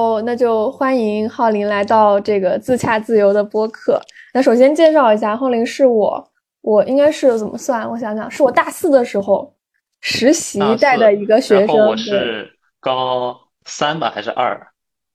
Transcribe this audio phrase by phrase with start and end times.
[0.00, 4.00] 哦，那就欢迎浩林来到这个自洽自由的播客。
[4.32, 6.30] 那首先介绍一下，浩林是我，
[6.62, 7.86] 我应该是怎么算？
[7.86, 9.54] 我想想，是我大四的时候
[10.00, 11.76] 实习带的一个学生。
[11.76, 12.50] 我是
[12.80, 14.68] 高三吧，还是二？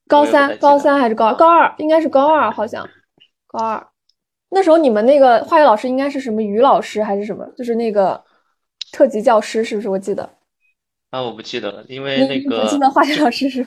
[0.07, 1.73] 高三，高三还是高高二？
[1.79, 2.87] 应该是高二，好像
[3.47, 3.87] 高二。
[4.49, 7.43] 那时候你们那个化学老师应该是什么于老师还是什么？
[7.57, 8.23] 就是那个
[8.91, 9.89] 特级教师，是不是？
[9.89, 10.29] 我记得。
[11.09, 12.61] 啊，我不记得了，因为那个。
[12.61, 13.65] 我记得化学老师是。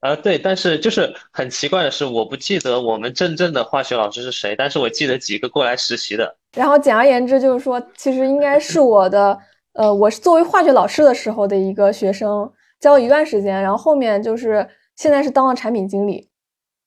[0.00, 6.36] 呃，对，但是就是很奇怪的是，我不记得我们真正的化学老师是谁，但是我记得几个过来实习的。
[6.54, 9.36] 然后简而言之，就是说，其实应该是我的，
[9.72, 16.28] 呃，我是作为化学老师的时候的一个学生，教了一段时间，然后后面就是现在是当了产品经理，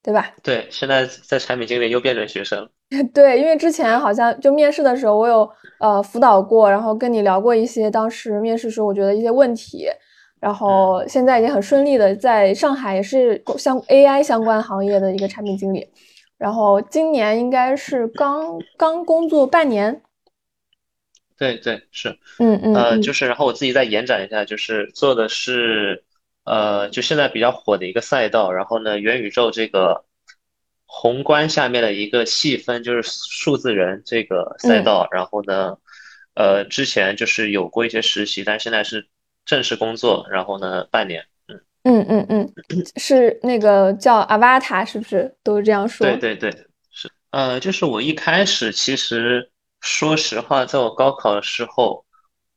[0.03, 0.31] 对吧？
[0.43, 2.69] 对，现在在产品经理又变成学生。
[3.13, 5.49] 对，因为之前好像就面试的时候，我有
[5.79, 9.87] 呃辅导过，然后跟你聊过一些当时面试时候我觉得一些问题。
[10.39, 15.85] 然后现在已经很顺利的在上海也是相 AI 相关行业的一个产品经理，
[16.37, 20.01] 然后今年应该是刚刚工作半年。
[21.37, 26.05] 对对是，嗯嗯呃就是然后我自己再延展一下，就是做的是
[26.45, 30.05] 呃就现在比较火的一个赛道，然后呢元宇宙这个
[30.85, 35.77] 宏观下面的一个细分就是数字人这个赛道，然后呢
[36.33, 39.09] 呃之前就是有过一些实习，但是现在是。
[39.49, 41.59] 正式工作，然后呢，半年，嗯。
[41.81, 42.53] 嗯嗯嗯，
[42.97, 45.35] 是那个叫 Avata，是不是？
[45.43, 46.05] 都是这样说？
[46.05, 46.51] 对对对，
[46.91, 49.49] 是，呃，就是我一开始其实
[49.81, 52.05] 说实话，在我高考的时候，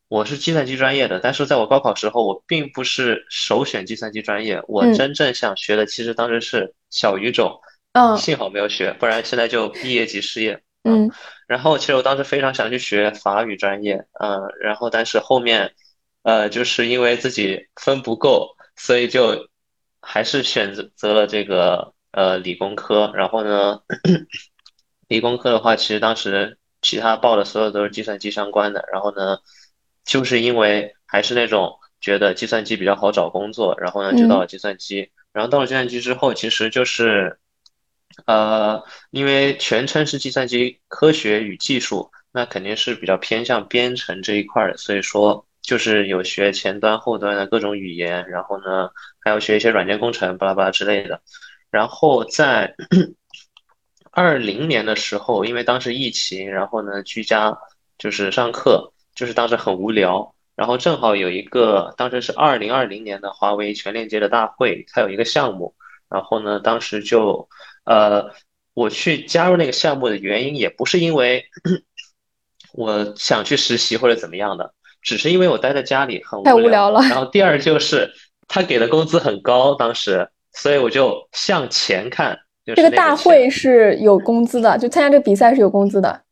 [0.09, 7.59] 我是计算机专业的，但是在我高考时候，我并不是首选计算机专业，我真正想学的其实当时是小语种，
[7.95, 11.11] 嗯，幸好没有学，不然现在就毕业即失业，嗯，
[11.47, 15.73] 然后其实我当时非常想去学法语专业，嗯，然后但是后面。
[16.23, 19.49] 呃，就是因为自己分不够，所以就
[20.01, 23.11] 还是选择择了这个呃理工科。
[23.15, 23.81] 然后呢，
[25.09, 28.85] 理工科的话，其实当时其他报的所有都是计算机相关的。
[28.93, 29.39] 然后呢，
[30.05, 35.11] 就是因为还是那种觉得计算机比较好找工作，然后呢就到了计算机。
[35.33, 37.41] 然后到了计算机之后，其实就是
[38.27, 45.45] 呃，因为全称是计算机科学与技术，那肯定是比较偏向编程这一块的，所以说。
[45.63, 48.91] 就是有学前端、后端的各种语言，然后呢，
[49.21, 51.23] 还要学一些软件工程，巴拉巴拉之类的。
[51.71, 52.75] 然后在
[54.11, 57.57] 二零年的时候，因为当时疫情，然后呢，居家
[57.97, 60.35] 就是上课，就是当时很无聊。
[60.55, 65.75] 然后正好有一个，当时是二零二零年的华为全链接的大会，它有一个项目。
[66.11, 67.49] 然后呢，当时就
[67.85, 68.31] 呃，
[68.75, 71.47] 我去加入那个项目的原因，也不是因为
[72.75, 74.75] 我想去实习或者怎么样的。
[75.03, 78.11] 只是因为我待在家里很太无聊了，然后第二就是
[78.47, 82.39] 他给的工资很高，当时，所以我就向前看。
[82.77, 86.23] 这个大会是有工资的，就参加这个比赛是有工资的。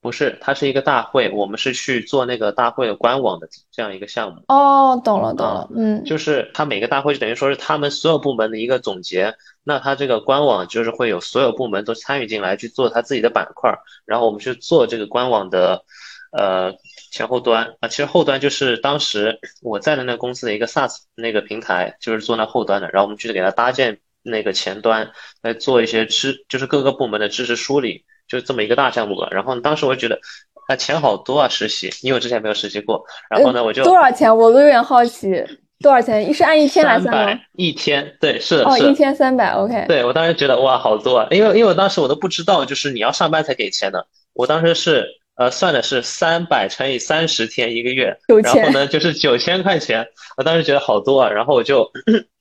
[0.00, 4.42] 不是，它是一个大会，我们是去做那个大会的官网的这样一个项目。
[4.48, 13.72] 哦，懂了懂了，嗯，就是他每个大会就等于说是他们所有部门的一个总结，那他这个官网就是会有所有部门都参与进来去做他自己的板块，
[14.04, 15.84] 然后我们去做这个官网的。
[16.30, 16.74] 呃，
[17.10, 22.88] 前后端啊，其实后端就是当时我在的那个公司的一个 SaaS 那个平台，就是做那后端的。
[22.90, 25.10] 然后我们去给他搭建那个前端，
[25.42, 29.28] 来做一些知，就是各个部门的知识梳理，就这么一个大项目吧。
[29.30, 30.20] 然后当时我就觉得，
[30.68, 33.02] 啊，钱好多啊，实习，因为我之前没有实习过。
[33.30, 34.36] 然后呢，我就多少钱？
[34.36, 35.32] 我都有点好奇，
[35.80, 36.28] 多少钱？
[36.28, 37.40] 一是按一天来算吗？
[37.54, 39.86] 一天，对，是哦，一天三百，OK。
[39.88, 44.06] 对我当时觉得哇，好多啊，因为因为我当时我都不知道，就是你要上班才给钱的。
[44.34, 45.06] 我当时是。
[45.38, 50.08] 呃，算的是三百乘以三十天一个月，然后呢就是九千块钱。
[50.36, 51.92] 我当时觉得好多啊，然后我就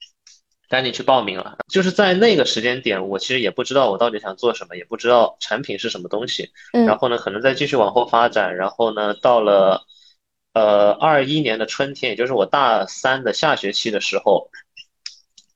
[0.68, 1.60] 赶紧去报名了。
[1.72, 6.50] 就是在那个时间点，我其实也不知道我到底想做什么，也不知道产品是什么东西。
[6.72, 8.56] 然后呢，可能再继续往后发展。
[8.56, 9.86] 然后呢，到了
[10.54, 14.50] 呃二一年的春天，也就是我大三的下学期的时候，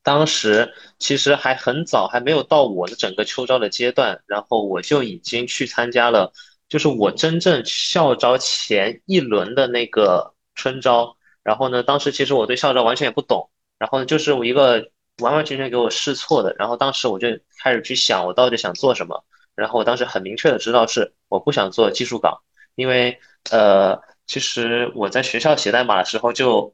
[0.04, 6.32] 当时其实还很早，还没有到我的整个秋招的阶段，然后我就已经去参加了。
[6.72, 17.28] 就是我真正校招前一轮的那个春招，然后呢，当时其实我对校招完全也不懂，然后呢，就是我一个完完全全给我试错的，然后当时我就
[17.62, 19.22] 开始去想我到底想做什么，
[19.54, 22.40] 然后我当时很明确的知道是我不想做技术岗，
[22.76, 23.20] 因为
[23.52, 26.74] 呃，其实我在学校写代码的时候就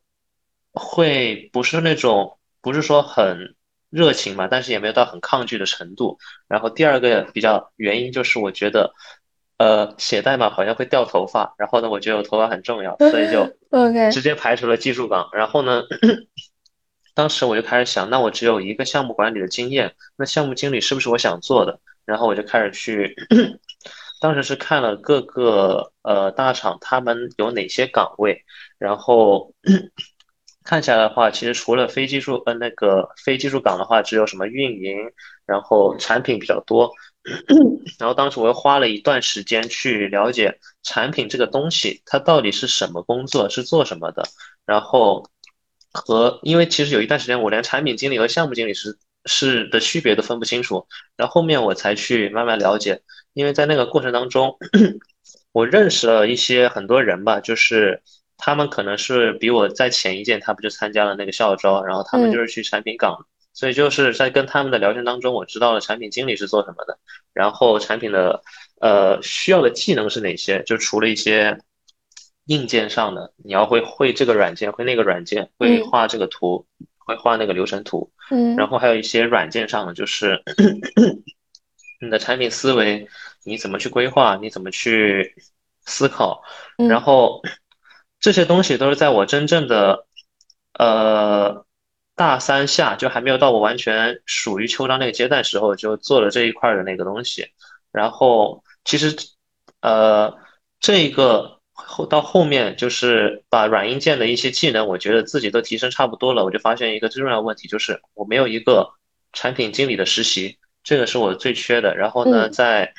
[0.74, 3.56] 会不是那种不是说很
[3.90, 8.94] 热情嘛，但是也没有到很抗拒的程度，然后第二个比较原因就是我觉得。
[9.58, 13.44] 呃，写代码好像会掉头发，然后呢，我觉得我头发很重要，所以就
[14.12, 15.30] 直接排除了技术岗。
[15.34, 15.82] 然后呢，
[17.16, 21.80] 当时我就开始想，那我只有一个项目管理的经验，那项目经理是不是我想做的？
[22.06, 23.16] 然后我就开始去，
[24.22, 28.44] 当时是看了各个呃大厂他们有哪些岗位，
[28.78, 29.54] 然后
[30.68, 34.98] 看下来的话，其实除了非技术呃那个非技术岗的话，只有什么运营，
[35.46, 36.92] 然后产品比较多。
[37.98, 44.24] 然后当时我又花了一段时间去了解产品这个东西，它到底是什么工作，是做什么的。
[44.66, 45.26] 然后
[45.94, 50.86] 和因为其实有一段时间我连产品经理和项目经理是是的区别都分不清楚。
[51.16, 54.58] 然后后面我才去慢慢了解，因为在那个过程当中，
[55.54, 58.02] 我认识了一些很多人吧，就是
[58.38, 63.26] 他们可能是比我在前一届，他不就参加了那个校招，然后他们就是去产品岗。
[63.54, 67.00] 所以就是在跟他们的聊天当中，我知道了产品经理是做什么的，
[67.34, 68.40] 然后产品的
[68.80, 71.58] 呃需要的技能是哪些，就除了一些
[72.46, 76.68] 硬件上的，你要会会这个软件，会那个软件，会画这个图，
[77.00, 80.40] 会画那个流程图，嗯，然后还有一些软件上的，就是
[82.00, 83.08] 你的产品思维，
[83.44, 85.34] 你怎么去规划，你怎么去
[85.88, 86.44] 思考，
[86.88, 87.42] 然后
[88.20, 90.06] 这些东西都是在我真正的
[90.74, 91.66] 呃。
[92.18, 97.46] 大三下就还没有到我完全属于秋招那个阶段时候，就做了这一块的那个东西。
[97.92, 99.16] 然后其实，
[99.82, 100.36] 呃，
[100.80, 106.44] 这个后到后面就是把软硬件的一些技能，我觉得自己都提升差不多了。
[106.44, 108.90] 我就发现一个最重要的问题，就是我没有一个
[109.32, 111.96] 产品经理的实习，这个是我最缺的。
[111.96, 112.96] 然后呢，在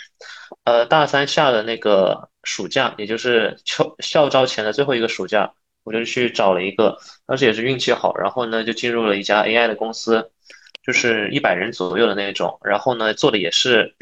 [0.62, 5.52] 呃大三下的那个暑假，也就是秋校招前的最后一个暑假。
[5.84, 10.30] 我就去找了一个，当时也是运气好，然后呢就进入了一家 AI 的公司，
[10.84, 13.94] 就是一百人左右的那种，然后呢做的也是，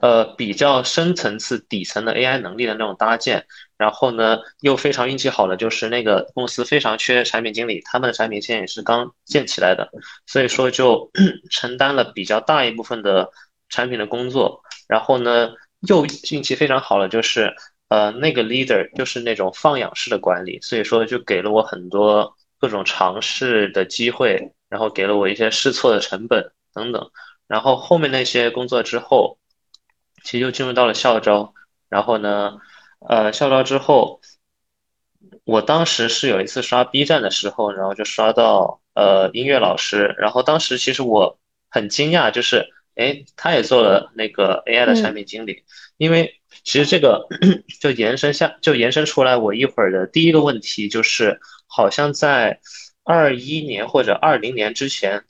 [0.00, 3.44] 呃比较深层次底层的 AI 能力的那种搭建，
[3.76, 9.90] 然后呢又非常运气好的就是那个公司非常缺产品经理，他们的产品线也是刚建起来的，
[10.26, 11.10] 所以说就
[11.50, 13.30] 承担了比较大一部分的
[13.68, 15.50] 产品的工作，然后呢
[15.88, 17.54] 又运气非常好的就是。
[17.88, 27.10] 呃，那个 leader 就是那种放养式的管理，所以说就给了我很多各种尝试的机会，然后给了我一些试错的成本等等。
[27.46, 29.38] 然后后面那些工作之后，
[30.24, 31.54] 其实就进入到了校招。
[31.88, 32.58] 然后呢，
[33.06, 34.20] 呃，校招之后，
[35.44, 41.38] 我当时是有一次刷 B 站的时候，然后就刷到呃音乐老师，然后当时其实我
[41.68, 45.64] 很惊讶，就是哎，他也做了那个 AI 的产品经理，
[45.96, 46.40] 因为。
[46.62, 47.26] 其实这个
[47.80, 52.60] 就延伸下，就延伸出来，我一会儿的第一个问题就是，好像在
[53.02, 55.24] 二一年或者二零年之前，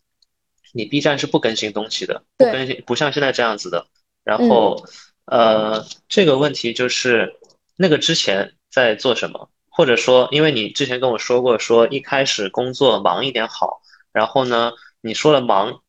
[0.73, 3.87] 你 B 站是不更新东西的，不更新，不像现在这样子的。
[4.23, 4.85] 然后，
[5.25, 7.35] 呃，这个问题就是
[7.75, 13.81] 那个之前在做什么，或者说，因为你之前跟我说过，说一开始工作忙一点好，
[14.13, 15.83] 然后呢，你说了忙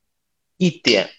[0.58, 1.12] 一点，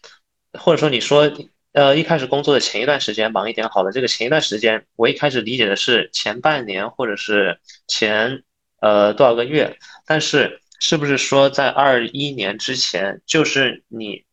[0.59, 1.31] 或者说你说。
[1.73, 3.93] 呃，一开始工作的前一段时间忙一点好了。
[3.93, 8.45] 这个前一段时间，我一开始理解的是前半年或者是前
[8.81, 9.77] 呃多少个月，
[10.07, 14.25] 但是是不是说在二一年之前就是你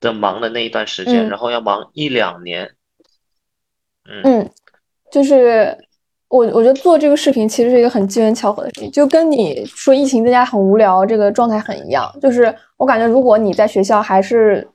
[0.00, 2.70] 的忙的那一段时间，然后要忙一两年？
[4.24, 4.50] 嗯，
[5.12, 5.76] 就是
[6.28, 12.10] 我我觉得做这个视频其实是一个很机缘巧合的事情，就跟你说疫情在家很无聊这个状态很一样。
[12.22, 14.66] 就是我感觉如果你在学校还是。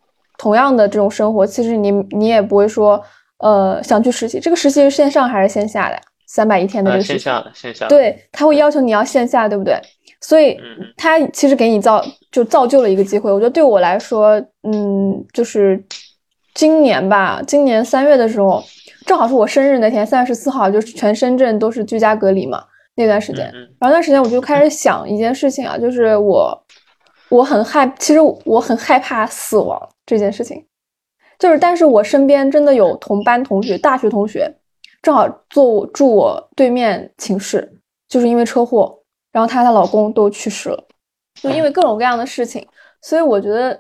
[0.44, 3.02] 同样的这种生活，其实你你也不会说，
[3.38, 4.42] 呃，想去实习。
[4.42, 5.98] 这个实习是线上还是线下的？
[6.28, 7.88] 三百一天的这个线下的线下。
[7.88, 9.80] 对，他会要求你要线下，对不对？
[10.20, 10.58] 所以
[10.98, 13.32] 他其实给你造就造就了一个机会。
[13.32, 15.82] 我觉得对我来说，嗯，就是
[16.54, 18.62] 今年吧，今年三月的时候，
[19.06, 22.62] 正好是我生日那天，三月十四号，就是全深圳都是居家隔离嘛，
[22.96, 23.46] 那段时间。
[23.80, 26.66] 然后那段时间我就开始想一件事情啊，就是我
[27.30, 29.90] 我很害，其实我很害怕死亡。
[30.06, 30.66] 这件事情，
[31.40, 34.54] 就是，但是我身边真的有同班同学，大学同学，
[35.02, 39.00] 正好坐我住我对面寝室，就是因为车祸，
[39.32, 40.88] 然后她她老公都去世了，
[41.36, 42.68] 就因为各种各样的事情，
[43.02, 43.72] 所以我觉得，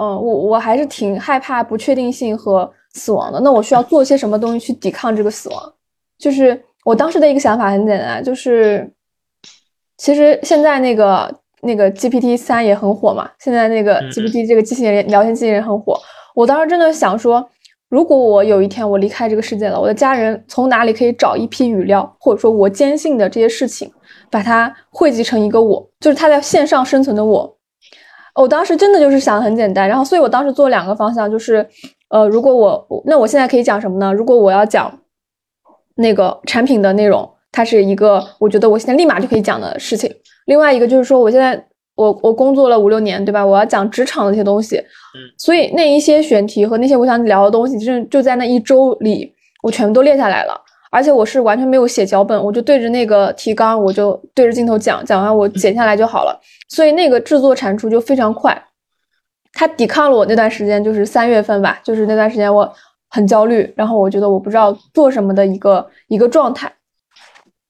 [0.00, 3.40] 嗯，我我还是挺害怕不确定性和死亡的。
[3.40, 5.74] 那我需要做些什么东西去抵抗这个死亡？
[6.18, 8.88] 就是我当时的一个想法很简单，就是
[9.96, 11.41] 其实现在那个。
[11.62, 15.98] 那个 GPT 三也很火嘛，现在那个 GPT 这个机器人聊天机器人很火。
[16.34, 17.48] 我当时真的想说，
[17.88, 23.90] 如果我有一天我离开这个世界了，我的家人从哪里可以找一批语料，或者说我坚信的这些事情，
[24.30, 27.58] 把它汇集成一个我，就是他在线上生存的我。
[28.34, 31.68] 我当时真的就是想的很简单，然后所以我当时做两个方向，就是
[32.08, 34.12] 呃，如果我那我现在可以讲什么呢？
[34.12, 34.98] 如果我要讲
[35.96, 40.10] 那个产品的内容，它是一个我觉得我现在立马就可以讲的事情。
[40.46, 43.44] 另外一个就是说，我现在我我工作了五六年，对吧？
[43.44, 49.32] 我要讲职场的一些东西，嗯，所以那一些选题和那些我想聊的东西，就就在那一周里，
[49.62, 50.60] 我全部都列下来了。
[50.90, 56.38] 而且我是完全没有写脚本，我就对着那个提纲，我就对着镜头讲，讲完我剪下来就好了。
[56.68, 58.62] 所以那个制作产出就非常快。
[59.54, 62.70] 它抵抗了我那段时间，就是三月份吧，就是那段时间我
[63.08, 66.70] 很焦虑，然后我觉得我不知道做什么的一个一个状态。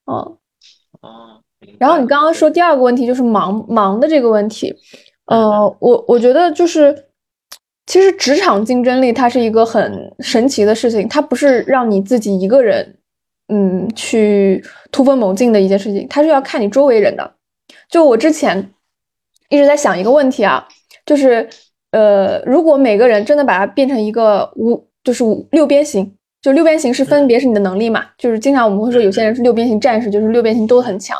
[0.06, 0.16] 嗯，
[1.00, 1.31] 哦。
[1.78, 4.75] 然后你刚刚说第二个问题就是忙忙的这个问题，
[5.26, 7.07] 呃，我我觉得就是。
[7.85, 12.97] 其实职场竞争力它是一个很神奇的事情，它不是让你自己一个人，
[13.49, 17.33] 嗯，去突飞猛进的一件事情，它是要看你周围人的。
[17.90, 18.71] 就我之前
[19.49, 20.66] 一直在想一个问题啊，
[21.04, 21.47] 就是
[21.90, 31.19] 呃，如果每个人真的把它变成一个五，就是五六边形，就六边形是分别是你的能力嘛，就是经常我们会说有些人是六边形战士，就是六边形都很强。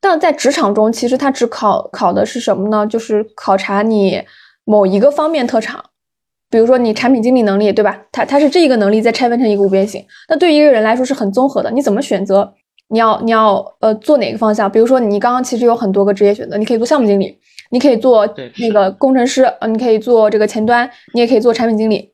[0.00, 2.86] 但在职场中，其实它只考考的是什么呢？
[2.86, 4.22] 就是考察你。
[4.70, 5.82] 某一个方面特长，
[6.50, 8.02] 比如说你产品经理能力，对吧？
[8.12, 11.70] 它它是这一个能力再拆分成一个五边形，那对于一个人来说是很综合的。
[11.70, 12.52] 你怎么选择？
[12.88, 14.70] 你要你要呃做哪个方向？
[14.70, 17.38] 比如说你刚刚其实有很多个职业选择，你可以做项目经理，
[17.70, 18.28] 你可以做
[18.58, 22.12] 那个工程师，呃，你可以做这个前端，你也可以做产品经理。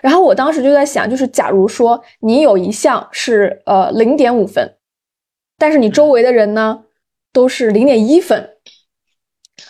[0.00, 4.68] 然后我当时就在想，就是假如说你有一项是呃零点五分，
[5.58, 6.84] 但是你周围的人呢
[7.32, 8.50] 都是零点一分。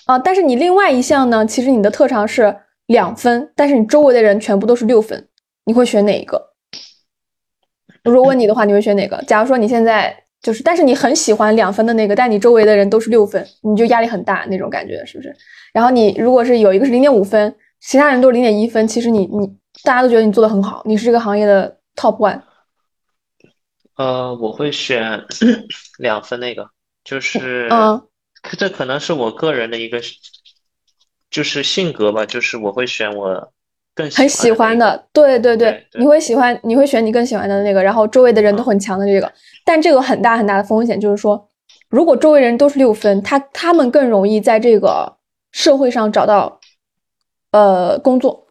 [0.05, 1.45] 啊，但是你另外一项呢？
[1.47, 5.29] 其实你的特长是两分，但是你周围的人全部都是六分，
[5.65, 6.55] 你会选哪一个？
[8.05, 9.21] 如果问你的话，你会选哪个？
[9.27, 15.35] 假如说你现在就是，但是你很喜欢两分的那个，但你周围的人都是六分，你就压力很大那种感觉，是不是？
[15.73, 19.47] 然后你如果是有一个是零点五分，其他人都是零点一分，其实你你
[19.83, 22.41] 大家都觉得你做的很好，你是这个行业的 top one。
[23.97, 25.25] 呃，我会选
[25.99, 26.71] 两分那个，
[27.05, 28.03] 就是嗯。
[28.57, 30.01] 这可能是我个人的一个，
[31.29, 33.53] 就是性格吧，就是我会选我
[33.93, 39.33] 更很喜欢的，对对对，你会喜欢，你会选你更喜欢的那个，然后周围的人都很强的这个，
[39.65, 41.49] 但这个很大很大的风险就是说，
[41.89, 45.17] 如果周围人都是六分，他他们更容易在这个
[45.51, 46.61] 社会上找到
[47.51, 48.47] 呃工作，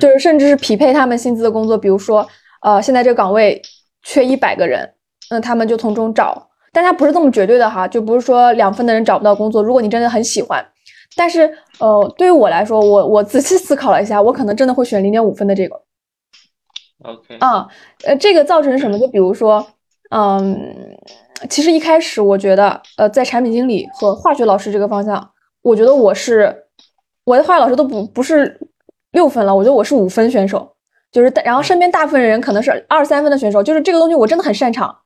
[0.00, 2.26] 就是甚至是匹配他们薪资的工作，比如说
[2.62, 3.60] 呃现在这个岗位
[4.02, 4.94] 缺一百个人，
[5.30, 6.48] 那他们就从中找。
[6.72, 9.62] 但他不是这么绝对的哈，就不是说两分的人找不到工作。
[9.62, 10.64] 如果你真的很喜欢，
[11.14, 15.82] 但是呃，对于我来说，我我仔细思考了一下，我可能真的会选零点五分的这个。
[17.04, 17.36] OK。
[17.40, 17.68] 啊，
[18.04, 18.98] 呃，这个造成什么？
[18.98, 19.66] 就比如说，
[20.10, 20.96] 嗯，
[21.50, 25.30] 其实一开始我觉得，呃，在产品经理和化学老师这个方向，
[25.60, 26.64] 我觉得我是
[27.24, 28.58] 我的化学老师都不不是
[29.10, 30.71] 六分了，我觉得我是五分选手，
[31.12, 34.98] 就是然后身边大部分人可能是二三分的选手，就是这个东西我真的很擅长。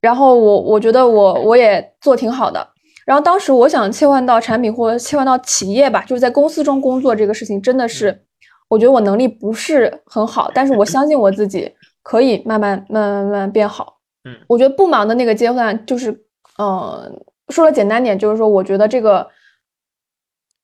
[0.00, 2.68] 然后我我觉得我我也做挺好的。
[3.04, 8.22] 然后当时我想切换到产品或者切换到企业吧，就是在公司中工作这个事情真的是，
[8.68, 13.98] 我觉得我能力不是很好，但是我相信我自己可以慢慢慢慢慢慢变好。
[14.24, 16.12] 嗯，我觉得不忙的那个阶段就是，
[16.58, 19.26] 嗯，说的简单点就是说，我觉得这个，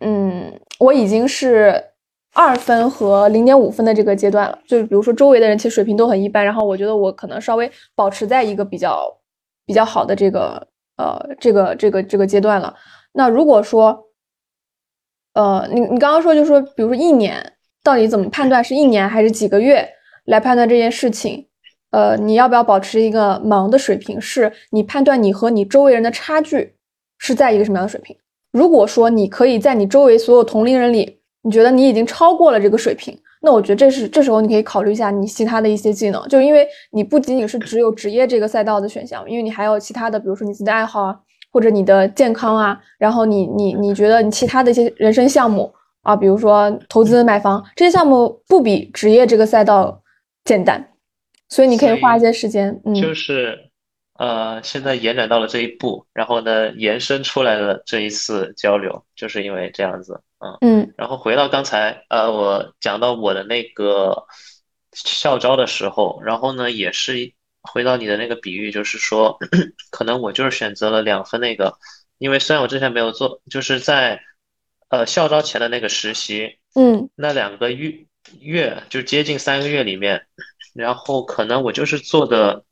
[0.01, 1.83] 嗯，我已经是
[2.35, 4.59] 二分和零点五分的这个阶段了。
[4.67, 9.07] 就是比如说周围的人其实水平都很一般，然后我觉得我可能稍微保持在一个比较。
[9.67, 12.75] 比较好的这个呃这个这个这个阶段了。
[13.15, 13.99] 那如果说，
[15.33, 19.89] 呃，你你刚刚说就是说，比如说一年到底怎么判断是一年还是几个月
[20.27, 21.49] 来判断这件事情？
[21.93, 24.21] 呃，你要不要保持一个忙的水平？
[24.21, 26.77] 是你判断你和你周围人的差距
[27.17, 28.15] 是在一个什么样的水平？
[28.53, 33.17] 如果说你可以在你周围所有同龄人里，你觉得你已经超过了这个水平。
[33.41, 41.15] 那我觉得这是这时候你可以考虑一下你其他的一些技能，就因为你不仅仅是只有职业这个赛道的选项，因为你还有其他的，比如说你自己的爱好啊，
[41.53, 45.71] 或者你的健康啊，然后你你你觉得你其他的一些人生项目
[46.03, 50.03] 啊，比如说投资买房这些项目不比职业这个赛道
[50.43, 50.89] 简单，
[51.51, 53.59] 所以你可以花一些时间，嗯，就是
[54.15, 60.23] 呃现在延展到了这一步，然后呢延伸出来了这一次交流，就是因为这样子。
[60.61, 64.27] 嗯，然后回到刚才，呃，我讲到我的那个
[64.93, 69.39] 校招的时候，然后呢，也是回到你的那个比喻，就是说，
[69.91, 71.79] 可能我就是选择了两分那个，
[72.19, 74.21] 因为虽然我之前没有做，就是在
[74.91, 78.05] 呃校招前的那个实习，嗯，那两个月
[78.41, 80.27] 月就接近三个月里面，
[80.75, 82.65] 然后可能我就是做的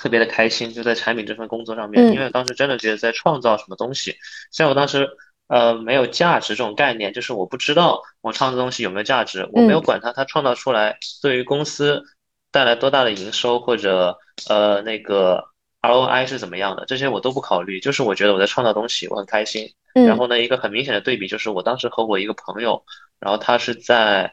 [0.00, 4.16] 特别的开心，就在产品这份工作上面，因为当时真的觉得在创造什么东西，
[4.50, 5.08] 虽然我当时。
[5.52, 12.04] 呃，没有价值这种概念，就是我不知道我创造东西有没有价值，我没有管它，它创造出来对于公司
[12.52, 14.16] 带来多大的营收或者
[14.48, 15.44] 呃那个
[15.82, 19.68] ROI 是怎么样的，这些我都不考虑，就是我觉得我在创造东西，我很开心。
[19.92, 22.84] 然后呢，一个很明显的对比就是我当时和我一个朋友，
[23.18, 24.32] 然后他是在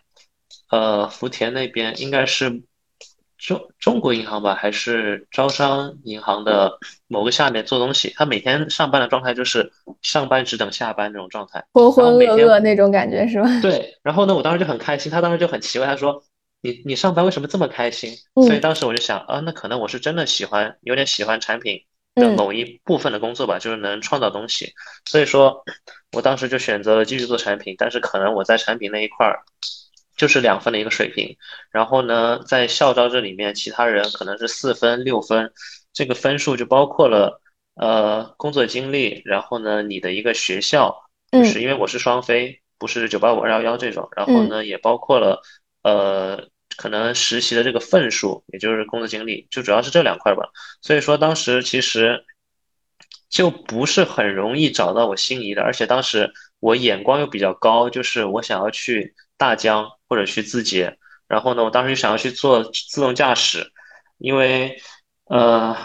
[0.69, 2.61] 呃福田那边，应该是。
[3.37, 6.77] 中中国银行吧，还是招商银行的
[7.07, 8.11] 某个下面做东西。
[8.15, 13.47] 他每天上班的状态就是上班只等下班那种状态，浑浑噩噩那种感觉是吧？
[13.61, 13.95] 对。
[14.01, 16.23] 然后呢，我当时就很开心，他当时就很奇怪，他说
[16.61, 21.79] ：“你你上班为什么这么开心？”所以当时我就想啊，那可能我是真的喜欢，有点喜欢产品
[22.15, 24.73] 的某一部分的工作吧，就是能创造东西。
[25.05, 25.63] 所以说
[26.11, 29.39] 我当时就选择了继续做产品，但是可能我在产品那一块儿。
[30.17, 31.37] 就是两分的一个水平，
[31.71, 35.53] 然后呢，在校招这里面，其他人可能是四分、六分，
[35.93, 37.39] 这个分数就包括了
[37.75, 45.41] 呃工作经历，然后呢你的一个学校，就是因为我是双非，不是九八五二幺幺这种，然后呢也包括了
[45.83, 50.49] 呃可能实习的这个份数，也就是工作经历，就主要是这两块吧。
[50.81, 52.25] 所以说当时其实
[53.29, 59.89] 就不是很容易找到我心仪的，而且当时我眼光又比较高，就是我想要去大疆。
[60.09, 63.73] 或者去字节，然后呢，我当时就想要去做自动驾驶，
[64.19, 64.77] 因为
[65.25, 65.75] 呃，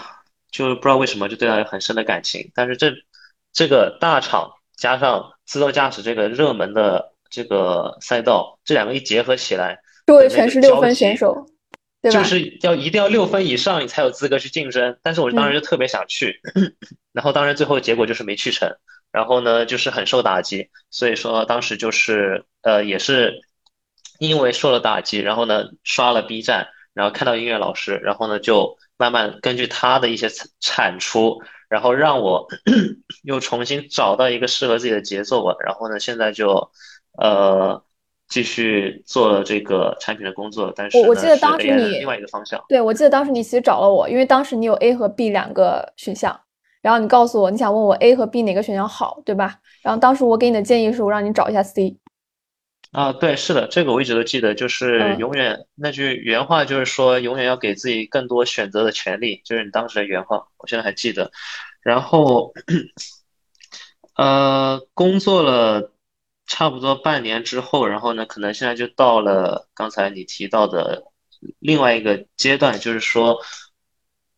[0.52, 2.52] 就不知道为什么就对它有很深的感情。
[2.54, 2.92] 但是这
[3.52, 11.44] 这个大厂加上自动驾驶这个热门的这个赛道，这两个一结合起来，周围全是六分选手，
[12.00, 12.22] 对吧？
[12.22, 14.96] 就是要一定要六分以上，你才有资格去竞争。
[15.02, 16.40] 但是我当时就特别想去，
[17.12, 18.72] 然后当然最后结果就是没去成，
[19.12, 20.70] 然后呢就是很受打击。
[20.90, 23.40] 所以说当时就是呃也是。
[24.18, 30.28] 因为受了打击，然后呢，刷了 B 站，然后看到音乐老师，然后呢，就慢慢根据他的一些
[30.60, 32.46] 产出，然后让我
[33.24, 35.56] 又重新找到一个适合自己的节奏吧。
[35.66, 36.70] 然后呢，现在就
[37.18, 37.82] 呃
[38.28, 40.72] 继续做了这个产品的工作。
[40.76, 46.40] 但是我我记得当时你另外一个方向，对我记得当时你其实找了我，因为当时你有 A 和 B 两个选项，
[46.82, 49.58] 然后你告诉我你想问我 A 和 B 哪个选项好，对吧？
[49.82, 51.96] 然后当时我给你的建议是我让你找一下 C。
[52.90, 61.30] 啊，对，是的，这个我一直都记得，就是永远那句原话，就是说永远要给自己更多选择的权利，就是你当时的原话，我现在还记得。
[61.80, 62.52] 然后，
[64.14, 65.90] 呃，工作了
[66.46, 71.02] 差不多半年之后，然后呢，可能现在就到了刚才你提到的
[71.60, 73.38] 另外一个阶段，就是说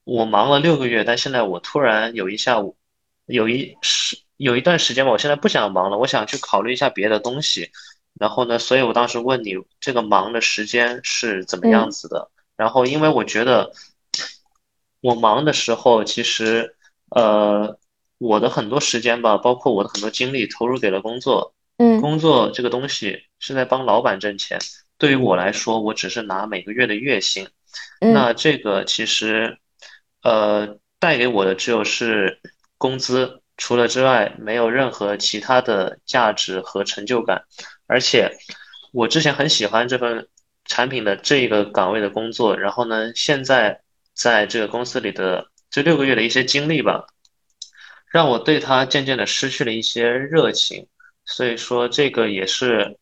[0.04, 2.76] 我忙了六个月，但现在我突然有一下午，
[3.26, 7.70] 有一时有一段时间吧，我现在不想忙了，我想去考虑一下别的东西。
[8.20, 8.60] 然后呢？
[8.60, 12.30] 所以我当时问你，这个忙的时间是怎么样子的？
[12.56, 13.72] 然后，因为我觉得
[15.00, 16.76] 我忙的时候，其实
[17.10, 17.76] 呃，
[18.18, 21.54] 我的很多时间吧，包括我的很多精力投入给了工作。
[21.78, 24.60] 嗯，工作这个东西是在帮老板挣钱，
[24.96, 27.48] 对于我来说，我只是拿每个月的月薪。
[27.98, 29.58] 那这个其实
[30.24, 32.40] 呃，带给我的只有是
[32.78, 37.44] 工资，除了之外，没有任何其他的价值和成就感。
[37.87, 38.32] 而且，
[38.90, 40.26] 我之前很喜欢这份
[40.64, 43.82] 产品的这个岗位的工作，然后呢，现在
[44.14, 47.06] 在这个公司里的这六个月的一些经历吧，
[48.10, 50.88] 让我对它渐渐的失去了一些热情。
[51.26, 52.96] 所以说，这个也是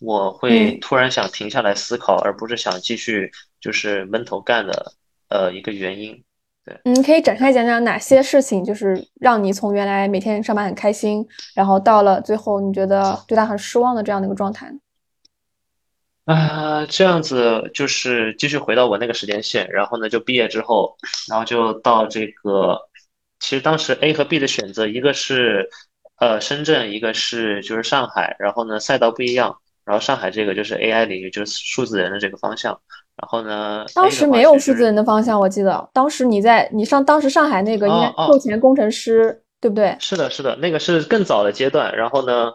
[0.00, 4.92] 我会突然想停下来思考，而不是想继续就是闷头干的
[5.28, 6.24] 呃一个原因。
[6.84, 14.72] 嗯，可以展开讲讲哪些事情，就是让你从原来每天上班很开心，然后到了最后你觉得对他很失望的这样的一个状态。
[16.24, 20.96] 啊，这样子就是继续回到我那个时间线，然后呢就毕业之后，
[21.28, 22.78] 然后就到这个，
[23.40, 25.70] 其实当时 A 和 B 的选择，一个是
[26.18, 32.78] 呃深圳，一个是就是上海，然后呢赛道不一样，然后上海这个就是 AI 领域，就是数字人的这个方向。
[33.20, 33.84] 然后呢？
[33.94, 39.96] 当时没有数字人的方向，我记得当时你在你上当时上海那个应该售前工程师，对不对？
[39.98, 41.96] 是的，是的，那个是更早的阶段。
[41.96, 42.52] 然后呢，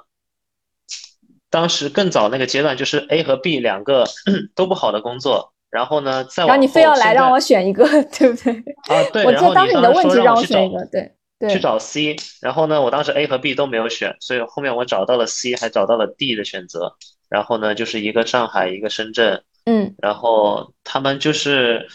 [1.50, 4.06] 当时更早那个阶段就是 A 和 B 两个
[4.56, 5.52] 都不好的工作。
[5.70, 7.84] 然后呢，再然后你非要来让我选一个，
[8.18, 8.54] 对不对？
[8.88, 9.26] 啊，对。
[9.26, 11.50] 我记得当时你的问题让我选一个，对对。
[11.50, 16.96] 去找 C，然后呢，我当时 A 和 B 都没有选，所以后面我找到了 C，还找到了 D 的选择。
[17.28, 19.44] 然后呢，就是一个上海，一个深圳。
[19.66, 21.88] 嗯，然后他们就是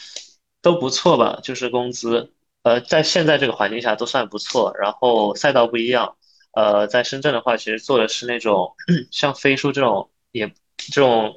[0.62, 4.74] 都不错吧，就是工资，呃，在现在这个环境下都算不错。
[4.80, 6.16] 然后赛道不一样，
[6.52, 8.74] 呃，在深圳的话，其实做的是那种
[9.10, 11.36] 像飞书这种，也这种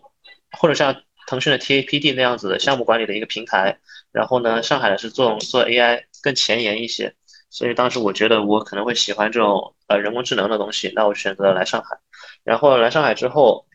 [0.57, 3.79] 或者像腾讯的 TAPD 那样子的项目管理的一个平台。
[4.13, 7.13] 然后呢，上海的是做做 AI 更前沿一些，
[7.49, 11.99] 所以当时我觉得我可能会喜欢这种呃人工智能的东西，那我选择来上海。
[12.45, 13.65] 然后来上海之后。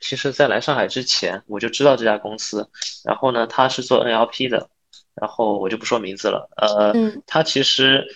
[0.00, 2.68] 其实，在来上海之前，我就知道这家公司。
[3.04, 4.68] 然后呢，他是做 NLP 的。
[5.20, 6.48] 然后我就不说名字了。
[6.56, 6.92] 呃，
[7.26, 8.06] 他其实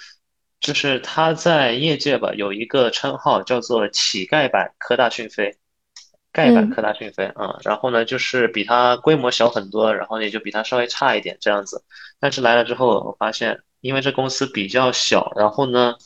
[0.61, 5.57] 就是他在业界吧有一个称号叫做“乞丐版科大讯飞”，
[6.33, 7.59] 丐版科大讯飞啊。
[7.65, 11.83] 然后呢，就是比他规模小很多，然后也就比他稍微差一点这样子。
[12.21, 15.97] 但是来了之后，我发现因为这公司比较小，然后呢，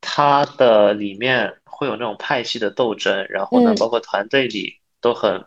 [0.00, 5.44] 它的里面会有那种派系的斗争，然后呢，包括团队里都很，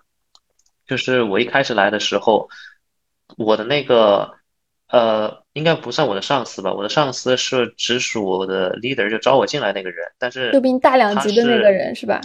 [0.85, 2.49] 就是我一开始来的时候，
[3.37, 4.37] 我的那个。
[4.91, 6.73] 呃，应该不算我的上司吧？
[6.73, 10.03] 我的上司是直属我的 leader，就招我进来那个人。
[10.17, 12.19] 但是就比你大两级的那个人是吧？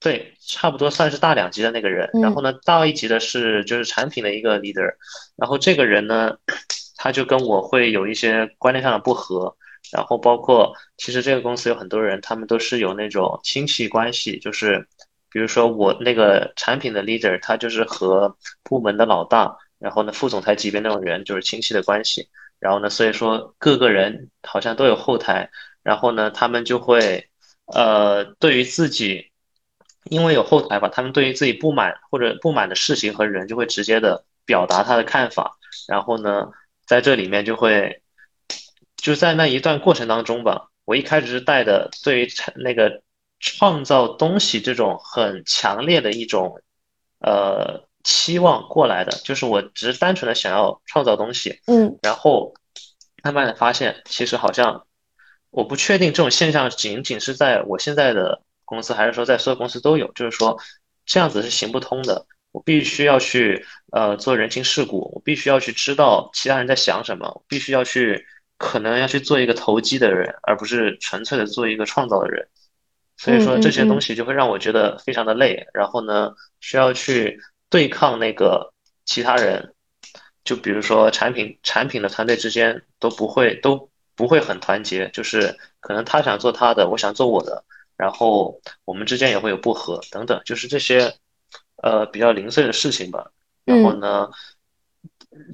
[0.00, 2.08] 对，差不多算是大两级的那个人。
[2.22, 4.94] 然后呢，大一级的是就是产品的一个 leader。
[5.36, 6.34] 然后这个人呢，
[6.96, 9.54] 他就跟我会有一些观念上的不合。
[9.94, 14.86] 然后包括其实这个公司有很多人，他们都是有那种亲戚关系，就是
[15.30, 19.56] 比如说我那个产品的 leader，他就是和部门的老大。
[19.78, 22.28] 然后呢，副总裁级别那种人就是亲戚的关系。
[22.58, 25.50] 然后呢，所以说各个人好像都有后台。
[25.82, 27.28] 然后呢，他们就会，
[27.66, 29.30] 呃，对于自己，
[30.04, 35.58] 因为有后台吧，他们对于自己不满或者不满的事情和人，就会直接的表达他的看法。
[35.86, 36.48] 然后呢，
[36.86, 38.02] 在这里面就会，
[39.04, 43.02] 就在那一段过程当中吧，我一开始是带的对于那个
[43.38, 46.60] 创造东西这种很强烈的一种，
[47.20, 47.86] 呃。
[48.06, 52.52] 期望过来的，就是我只是单纯的想要创造东西，嗯，然后
[53.22, 54.84] 慢慢的发现，其实好像
[55.48, 60.60] 我不确定这种现象仅仅是在我现在的公司，还是说在所有公司都有，就是说
[61.06, 62.26] 这样子是行不通的。
[62.52, 68.26] 我必须要去呃做人情世故，我必须要去知道其他人在想什么，我必须要去
[68.64, 72.48] 可能要去做一个投机的人，而不是纯粹的做一个创造的人。
[73.16, 77.40] 所以说这些东西就会让我觉得非常的累，然后呢需要去。
[77.70, 78.72] 对抗那个
[79.04, 79.74] 其他人，
[80.44, 87.64] 就比如说产品产品的团队之间都不会都不会很团结，就是可能他想做他的，我想做我的，
[87.96, 91.16] 然后我们之间也会有不和等等，就是这些
[91.82, 93.32] 呃比较零碎的事情吧。
[93.64, 94.30] 然后呢，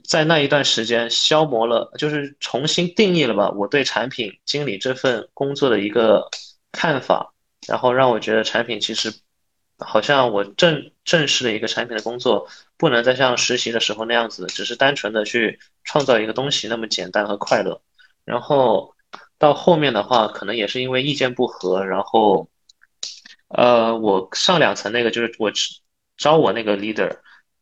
[0.04, 6.28] 在那一段时间消磨了，就是重新定义了吧我对产品经理这份工作的一个
[6.72, 7.32] 看法，
[7.66, 9.12] 然后让我觉得产品其实。
[9.82, 17.80] 好像我正正式的一个产品的工作，不能再像实习的时候那样子，只是单纯的去创造一个东西那么简单和快乐。
[18.26, 18.94] 然后
[19.38, 22.50] 到后面的话，可能也是因为意见不合，然后，
[23.48, 25.50] 呃，我上两层那个就是我
[26.18, 27.16] 招我那个 leader，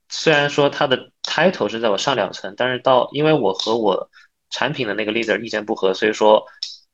[0.08, 4.10] 虽然说他的 title 是在我上两层，但是到因为我和我
[4.50, 6.46] 产品的那个 leader 意见不合，所以说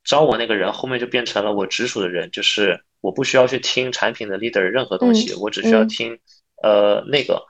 [0.05, 2.85] 招我那个人后面就变成了我直属的人，就是。
[3.05, 6.19] 我不需要去听产品的 leader 任何东西，我只需要听，
[6.63, 7.45] 呃，那个，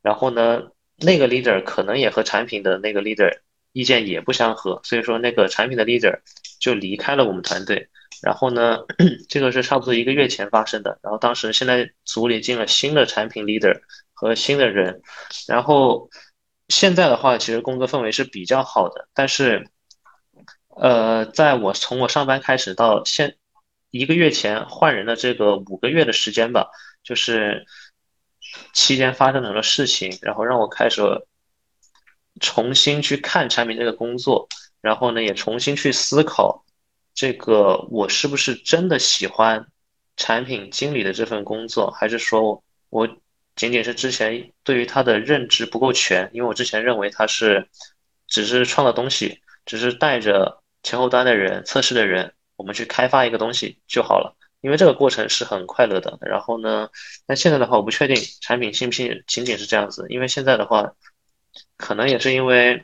[0.00, 0.62] 然后呢，
[0.96, 3.30] 那个 leader 可能也和产品的那个 leader
[3.72, 6.20] 意见也不相合，所以说那个产品的 leader
[6.58, 7.90] 就离开了我们团队。
[8.22, 8.86] 然后呢，
[9.28, 10.98] 这个是差不多一个月前发生的。
[11.02, 13.78] 然后当时现在组里进了新的产品 leader
[14.16, 15.00] 和新的人，
[15.46, 16.10] 然后
[16.68, 19.08] 现在的话，其实工作氛围是比较好的。
[19.14, 19.70] 但是，
[20.68, 23.36] 呃，在我从我上班开始到现。
[23.90, 26.68] 一个月前换人的这个五个月的时间吧，
[27.02, 27.64] 就是
[28.74, 31.00] 期间发生了很多事情，然后让我开始
[32.40, 34.48] 重新去看产品这个工作，
[34.82, 36.66] 然后呢也重新去思考
[37.14, 39.66] 这个我是不是真的喜欢
[40.16, 43.08] 产品经理的这份工作，还是说我
[43.56, 47.68] 仅仅是之前对于他的认知不够全，因为我之前认为他是
[48.28, 52.32] 只是创造东西，只是带着前后端的人、测试的人。
[52.56, 56.18] 我们去开发一个东西就好了，因为这个过程是很快乐的。
[56.22, 56.88] 然后呢，
[57.26, 60.94] 但现在的话，我不确定产品信不信仅仅是这样子，因为现在的话，
[61.76, 62.82] 可能也是因为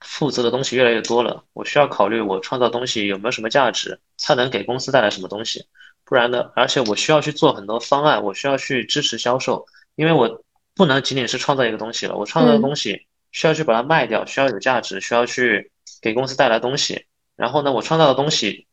[0.00, 5.66] 负责的东西越来越多了，我需要考虑我创造东西有没有什么价值，它能给公司带来什么东西。
[6.06, 17.06] 不然呢，而且我需要去做很多方案，我需要去支持销售，因为我不能仅仅是创造一个东西了，我创造的东西需要去把它卖掉，需要有价值，需要去给公司带来东西。
[17.36, 18.66] 然后呢，我创造的东西。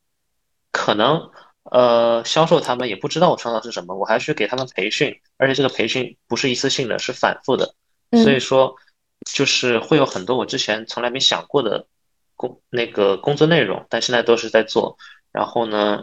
[0.71, 1.31] 可能
[1.63, 7.73] 呃，销售他们也不知道我创造是什么，我还去给他们培训，而且这个培训不是一次性的，是反复的，
[8.11, 8.75] 所以说
[9.25, 11.87] 就是会有很多我之前从来没想过的
[12.35, 14.95] 工那个工作内容，但现在都是在做。
[15.31, 15.99] 然后呢，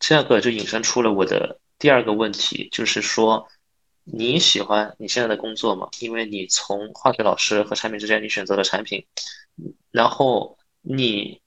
[0.00, 3.48] 这个就引申出了我的第二个问题，就是说
[4.12, 5.88] 你喜欢你现在的工作吗？
[6.00, 9.04] 因为你从化学老师和产品之间，你选择了产品，
[9.90, 11.40] 然后你。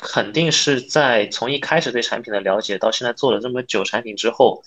[0.00, 4.62] 肯定是在从一开始对产品的了解，到现在做了这么久产品之后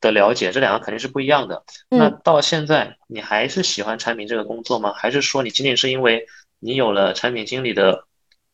[0.00, 1.62] 的了解，这两个肯定是不一样的。
[1.90, 4.94] 那到现在，你还是喜欢产品这个工作吗？
[4.94, 6.26] 还是说你仅仅是因为
[6.58, 8.06] 你有了产品经理的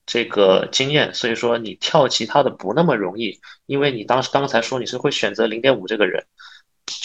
[0.05, 6.27] 这个经验，所以说你跳其他的不那么容易，因为你当时刚才说你是会选择零点五这个人，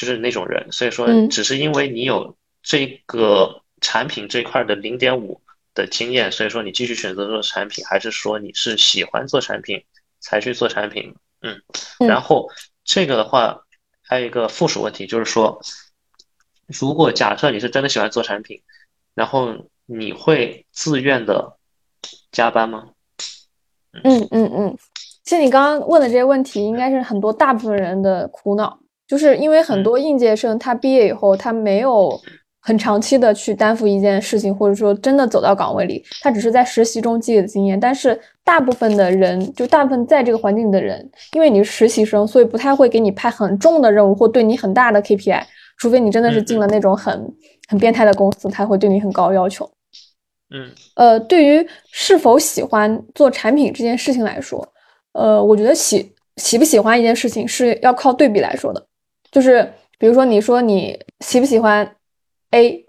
[0.01, 5.39] 就是那种人，所以说只是因为你有这个产品这块的零点五
[5.75, 9.83] 的经验，所以说你继续选择做产品，还是说你是喜欢做产品
[10.19, 11.13] 才去做产品？
[11.43, 11.61] 嗯，
[11.99, 12.49] 然后
[12.83, 13.61] 这个的话
[14.01, 15.61] 还有一个附属问题，就是说，
[16.65, 18.59] 如果假设你是真的喜欢做产品，
[19.13, 19.53] 然后
[19.85, 21.57] 你会自愿的
[22.31, 22.89] 加班吗？
[24.03, 24.77] 嗯嗯嗯，
[25.23, 28.79] 其实你刚刚问的这些问题，应该是很多大部分人的苦恼，
[29.11, 32.17] 就是因为很多应届生他毕业以后他没有。
[32.63, 37.79] 很长期的去担负一件事情，或者说真的走到岗位里，他只是在实习中积累的经验。
[37.79, 45.41] 但是大部分的人，就大部分在这个环境里的人，因为你是实习生，所以不太会给你派很重的任务或对你很大的 KPI，
[45.79, 47.33] 除非你真的是进了那种很
[47.67, 49.67] 很变态的公司，他会对你很高要求。
[50.53, 54.63] 嗯，呃，对于是否喜欢做产品这件事情来说，
[55.13, 58.85] 呃，我觉得喜喜不喜欢一件事情是要靠对比来说的。
[59.31, 61.95] 就是比如说，你说你喜不喜欢
[62.51, 62.85] ？A，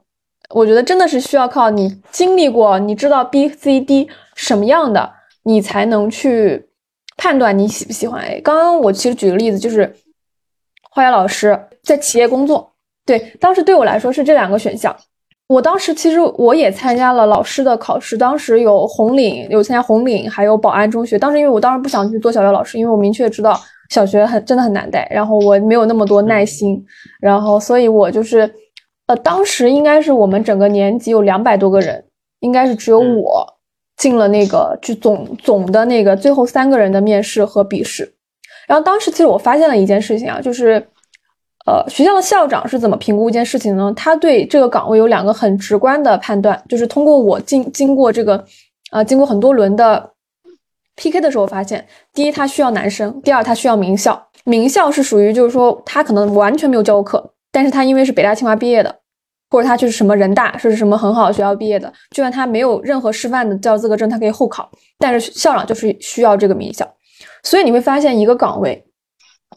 [0.51, 5.13] 我觉得真的是需要靠你经历过，你知道 B、C、D 什么样的，
[5.45, 6.69] 你才能去
[7.17, 8.41] 判断你喜不喜欢 A。
[8.41, 9.95] 刚刚我其实举个例子，就是
[10.91, 12.73] 化学老师在企业工作，
[13.07, 14.95] 对，当时对我来说是这两个选项。
[15.49, 21.19] 我当时其实我也参加了老师的考试，当时有红领，有参加红领，还有宝安中学。
[21.19, 23.61] 当时因为我当时不想去做小学老师，因为我明确知道
[23.93, 26.85] 小学很真的很难带，然后我没有那么多耐心，
[27.21, 28.51] 然后所以我就是。
[29.09, 32.05] 呃，当时应该是我们整个年级有两百多个人，
[32.39, 33.45] 应该是只有我
[33.97, 38.15] 进了那个就总总的那个最后三个人的面试和笔试。
[38.69, 40.75] 然后当时其实我发现了一件事情啊，就是
[41.67, 43.93] 呃学校的校长是怎么评估一件事情呢？
[43.97, 48.43] 他对这个岗位有两个很直观的判断，就是通过我经经过这个
[48.93, 50.12] 呃经过很多轮的
[50.97, 54.29] PK 的时候发现，第一他需要男生，第二他需要名校。
[54.45, 57.35] 名校是属于就是说他可能完全没有教过课。
[57.51, 59.01] 但是他因为是北大清华毕业的，
[59.51, 64.71] 或者他就是什么人大，是什么很好的学校毕业的，就算他没有任何师范的教资格证，他可以候考。
[64.99, 66.91] 但是校长就是需要这个名校，
[67.43, 68.83] 所以你会发现一个岗位，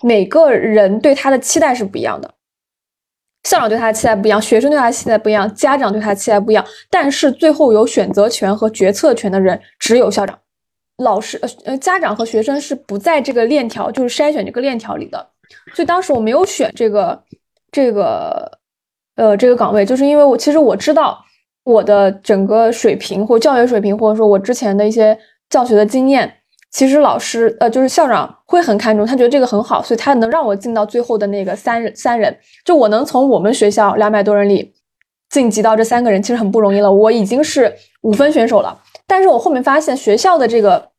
[0.02, 2.30] 每个人对他的期待是不一样的。
[3.43, 6.65] 校长对他的期待不一样，学生对他的期待不一样，家长对他的期待不一样。
[6.89, 10.38] 但是最后有选择权和决策权的人只有校长、
[10.97, 15.27] 老师、呃呃，家长和学生是不在这个链条，就是筛选这个链条里的。
[15.73, 17.23] 所以当时我没有选这个。
[17.71, 18.49] 这个，
[19.17, 21.21] 呃，这个岗位，就是因为我其实我知道
[21.65, 25.17] 我的整个水平或教学水平，或者说我之前的一些
[25.49, 26.34] 教学的经验，
[26.71, 34.73] 其实老师，呃，就是校长会很看重，他觉得这个很好，所以他能让我进到最后的那个三三人，就我能从我们学校两百多人里
[35.29, 36.89] 晋级到这三个人，其实很不容易了。
[36.89, 40.89] 我已经是五分选手了，但是我后面发现学校的这个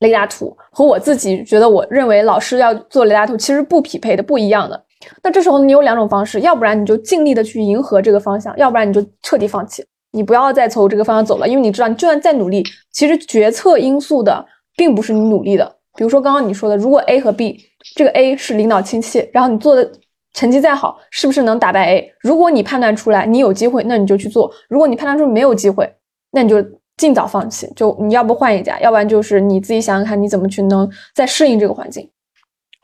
[0.00, 4.84] 雷达图和我自己觉得我认为老师要做雷达图其实不匹配的，不一样的。
[5.22, 14.44] 那这时候你有两种方式，要不然你就尽力的去迎合这个方向，要不然你就彻底放弃，你不要再从这个方向走了，因为你知道，你就算再努力，其实决策因素的
[14.76, 15.76] 并不是你努力的。
[15.96, 17.58] 比如说刚刚你说的，如果 A 和 B，
[17.96, 19.90] 这个 A 是领导亲戚，然后你做的
[20.34, 22.12] 成绩再好，是不是能打败 A？
[22.20, 25.92] 如果你判断出来你有机会，那你就去做；如果你判断出没有机会，
[26.32, 26.56] 那你就
[26.98, 27.66] 尽早放弃。
[27.74, 32.02] 就你要不换一家，要不然就是你自己想想看你怎么去能再适应这个环境。
[32.02, 32.10] 因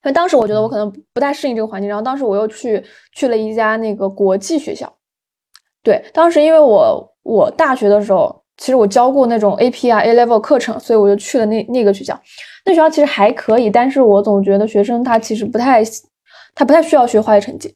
[0.09, 2.83] 为当时我觉得我可能不太适应这个环境，然后当时我又去
[3.15, 4.91] 去了一家那个国际学校。
[5.83, 12.19] 对，当时因为我我大学的时候，其实我教过那种 AP 啊 A Level 课程，所以我就去了那那个学校。
[12.67, 15.83] 那学校其实还可以，但是我总觉得学生他其实不太，
[16.55, 17.75] 他不太需要学化学成绩。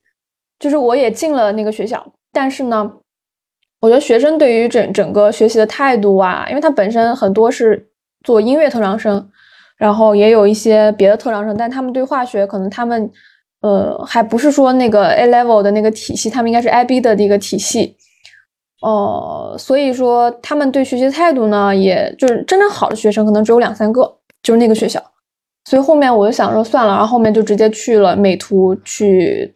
[0.59, 2.93] 就是我也进了那个学校，但是呢，
[3.81, 7.89] 我觉得学生对于整整个学习的态度啊，因为他本身很多是
[8.25, 9.29] 做音乐特长生。
[9.79, 13.09] 然后也有一些别的特长生，但他们对化学可能他们，
[13.61, 17.95] 呃，还不是说那个 A level 的那个体系，他们应该是 IB 的那个体系，
[18.83, 24.03] 哦，所以说他们对学习态度呢，也就是真正好的学生可能只有两三个，
[24.43, 25.01] 就是那个学校，
[25.67, 29.55] 所以后面我就想说算了，然后后面就直接去了美图去，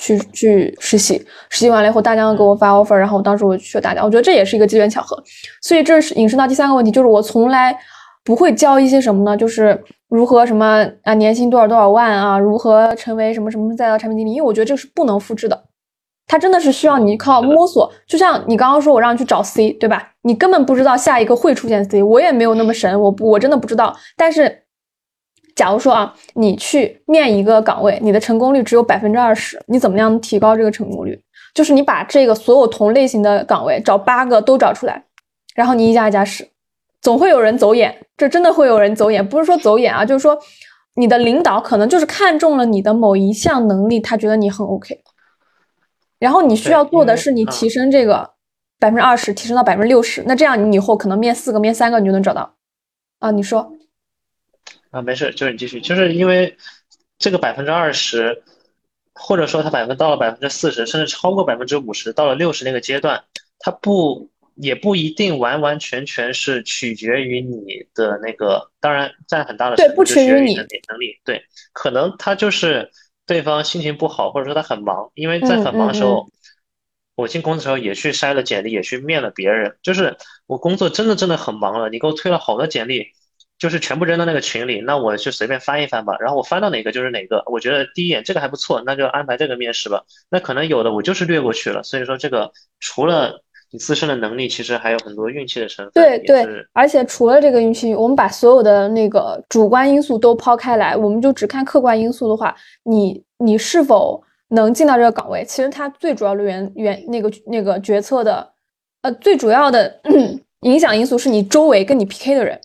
[0.00, 5.22] 去去实习，实习完了以后大疆给我发 offer，然后当时我去了大疆，我觉得这也是一个机缘巧合，
[5.62, 7.78] 所以这是引申到第三个问题，就是我从来。
[8.22, 9.34] 不会教一些什么呢？
[9.34, 14.32] 就是如何什么啊，年薪多少多少万啊，如何成为什么什么再到产品经理？
[14.34, 15.64] 因为我觉得这个是不能复制的，
[16.26, 17.90] 它真的是需要你靠摸索。
[18.06, 20.12] 就像你刚刚说，我让你去找 C，对吧？
[20.22, 23.96] 你根本不知道下一个会出现 C，我也没有那么神，我不我真的不知道。
[24.18, 24.64] 但是，
[25.60, 31.22] 假如说啊，你去面一个岗位，你的成功率只有百分之二十，你怎么样提高这个成功率？
[31.54, 35.04] 就是你把这个所有同类型的岗位找八个都找出来。
[35.54, 36.48] 然后你一家一家试，
[37.02, 40.38] 总会有人走眼，这真的会有人走眼，不是说走眼啊，就是说
[40.94, 44.98] 你的领导可能就是看中了你的某一项能力，他觉得你很 OK，
[46.18, 48.30] 然后你需要做的是你提升这个
[48.78, 52.54] 百分之二十，提升到百分之六十，那这样你以后可能面四个、面三个你就能找到
[53.18, 53.70] 啊，你说。
[54.90, 56.56] 啊，没事，就是你继续，就是因为
[57.18, 58.42] 这个百分之二十，
[59.14, 63.22] 或者说它百分到了百分之四十，甚至超过百分之五十，到了六十那个阶段，
[63.60, 72.90] 它不也不一定完完全全是取决于你的那个，当然占很大的对，不取决于你的能力，对，可能他就是
[73.26, 76.28] 对方心情不好，或者说他很忙，因为在很忙的时候，
[77.14, 83.12] 我进公司的时候也去筛了简历，也去面了别人，就是我工作真的真的很忙了，你给我推了好多简历。
[83.60, 86.16] 就是全部扔到那个群里，那我就随便翻一翻吧。
[86.18, 90.02] 然后我翻到哪个就是哪个，我觉得第一眼这个还不错，那就安排这个面试吧。
[90.30, 91.82] 那可能有的我就是略过去了。
[91.82, 95.92] 所以说这个除了你自身的能力，其实还有很多运气的成分。
[95.92, 105.44] 对对，而且除了这个运气，我们把所有的那个主观因素都抛开来，我们就只看客观因素的话，你你是否能进到这个岗位？
[105.44, 108.50] 其实它最主要的原原那个那个决策的，
[109.02, 110.00] 呃，最主要的
[110.62, 112.58] 影响因素是你周围跟你 PK 的人。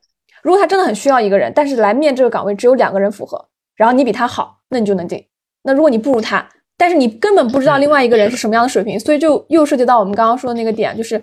[0.45, 3.43] 如果他真的很需要一个人，但是来面这个岗位只有两个人符合，
[3.75, 5.25] 然后你比他好，那你就能进。
[5.63, 11.19] 那如果你不如他，但是你根本不知道另外一个人是什么样的水平，所以就又涉及到我们刚刚说的那个点，就是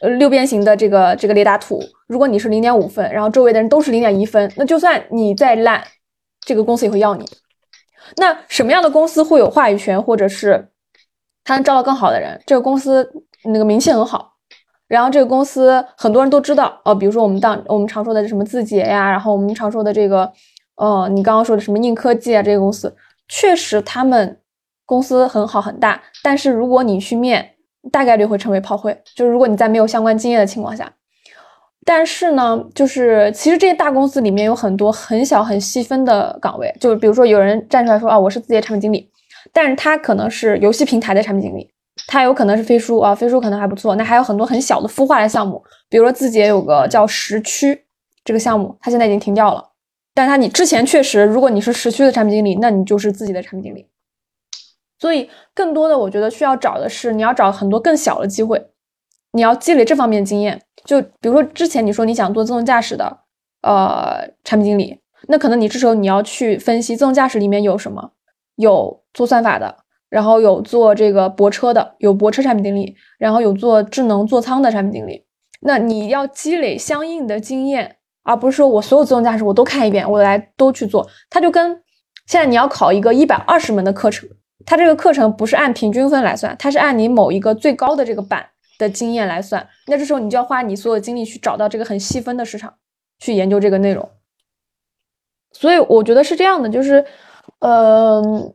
[0.00, 1.80] 呃六边形的这个这个雷达图。
[2.08, 5.84] 如果你是零点五分，然后周围的人都是零点一分，那就算你再烂，
[6.44, 7.24] 这个公司也会要你。
[8.16, 10.70] 那什么样的公司会有话语权，或者是
[11.44, 12.42] 他能招到更好的人？
[12.44, 13.08] 这个公司
[13.44, 14.29] 那个名气很好。
[14.90, 20.30] 然后这个公司很多人都知道哦，比如说我们当我们常说的什么字节呀，然后我们常说的这个，
[20.74, 22.92] 呃，你刚刚说的什么硬科技啊，这个公司
[23.28, 24.40] 确实他们
[24.84, 27.50] 公司很好很大，但是如果你去面，
[27.92, 30.92] 大概率会成为炮灰，就是如果你在没有相关经验的情况下。
[31.86, 39.08] 但是呢，就是其实这些大公司里面有很多很小很细分的岗位，就是比如说有人站出来说啊，我是字节产品经理，
[39.52, 41.70] 但是他可能是游戏平台的产品经理。
[42.06, 43.94] 它有可能是飞书啊，飞书可能还不错。
[43.96, 47.86] 那还有很多很小的孵化的项目，比如说字节有个叫时区
[48.24, 49.70] 这个项目，它现在已经停掉了。
[50.12, 53.86] 但它你之前确实，如果你是时区的产品经理，那你就是自己的产品经理。
[54.98, 58.70] 所以更多的我觉得需要找的是，你要找很多更小的机会，
[59.32, 60.60] 你要积累这方面经验。
[60.84, 63.18] 就比如说之前你说你想做自动驾驶的
[63.62, 68.12] 呃产品经理，那可能你这时候你要去分析自动驾驶里面有什么，
[68.56, 69.76] 有做算法的。
[70.10, 75.24] 然后有做这个泊车的，有泊车产品经理，然后有做智能座舱的产品经理。
[75.60, 81.08] 那你要积累相应的经验，而不是说我所有自动驾驶我都看一遍，我来都去做。
[81.30, 81.70] 它就跟
[82.26, 84.28] 现在你要考一个一百二十门的课程，
[84.66, 88.44] 它这个课程不是按平均分来算，它是按你某一个最高的这个版
[88.78, 89.64] 的经验来算。
[89.86, 92.74] 那这时候你就要花你所有精力去找到这个很细分的市场，
[93.20, 94.10] 去研究这个内容。
[95.52, 97.04] 所以我觉得是这样的，就是，
[97.60, 98.52] 嗯。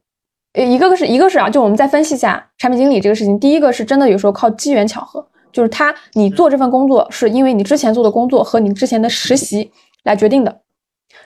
[0.56, 3.40] 一个个是一个是啊，就我们再分析一下产品经理这个事情。
[3.40, 9.72] 第一个是真的有时候靠机缘巧合，就是他你做这份工作是因为你之前做的工作和你之前的实习
[10.04, 10.62] 来决定的。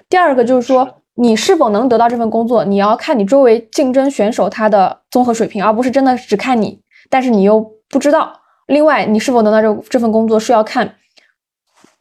[0.09, 8.33] 第二个就是说你是否能得到这份工作，你要看你周围竞争选手他的综合水平，而不是真的只看你，但是你又不知道。
[8.67, 10.95] 另外，你是否能到这这份工作是要看，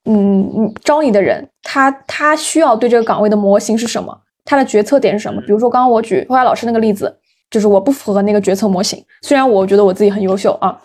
[0.05, 4.21] 嗯，招你的人他他需要对这个岗位的模型是什么。
[4.49, 5.43] 他的决策点是什么？
[5.43, 7.15] 比如说刚刚我举花花老师那个例子，
[7.51, 9.05] 就是我不符合那个决策模型。
[9.21, 10.81] 虽然我觉得我自己很优秀啊。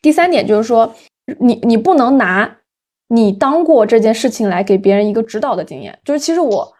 [0.00, 0.94] 第三点就是说，
[1.40, 2.58] 你你不能拿
[3.08, 5.98] 你当过这件事情来给别人一个指导的经验。
[6.04, 6.72] 就是其实我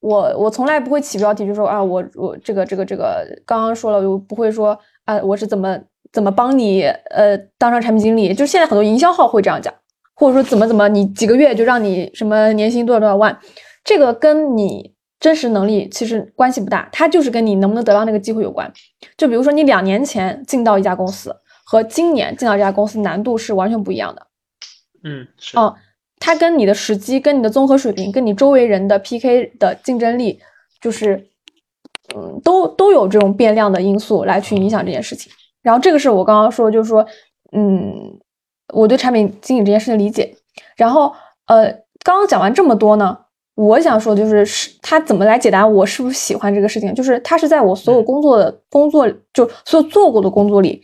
[0.00, 5.78] 我我从来不会起标题，就说啊我我这个这个这个刚刚说了，我不会说啊我是怎么
[6.14, 8.32] 怎么帮你呃当上产品经理。
[8.32, 9.74] 就现在很多营销号会这样讲，
[10.14, 13.38] 或者说怎么怎么你几个月就让你什么年薪多少多少万，
[13.84, 14.91] 这个跟你。
[15.22, 18.70] 真实能力其实关系不大，它就是跟你能不能得到那个机会有关。
[19.16, 21.32] 就比如说，你两年前进到一家公司
[21.64, 24.26] 和今年进到这家公司难度是完全不一样的。
[25.04, 25.56] 嗯，是。
[25.56, 25.76] 哦，
[26.18, 30.40] 它跟你的时机、跟你的综合水平、跟你周围人的 PK 的竞争力，
[30.80, 31.28] 就是，
[32.16, 35.32] 嗯，都都有这种变量的因素来去影响这件事情。
[35.62, 37.06] 然后这个是我刚刚说，就是说，
[37.52, 38.18] 嗯，
[38.74, 40.34] 我对产品经理这件事情理解。
[40.76, 41.14] 然后，
[41.46, 41.70] 呃，
[42.02, 43.16] 刚刚讲完这么多呢。
[43.54, 46.94] 我想说，就是是他怎么来解答我是不是喜欢这个事情？
[46.94, 50.82] 就是他是在我所有工作的工作，就所有做过的工作里，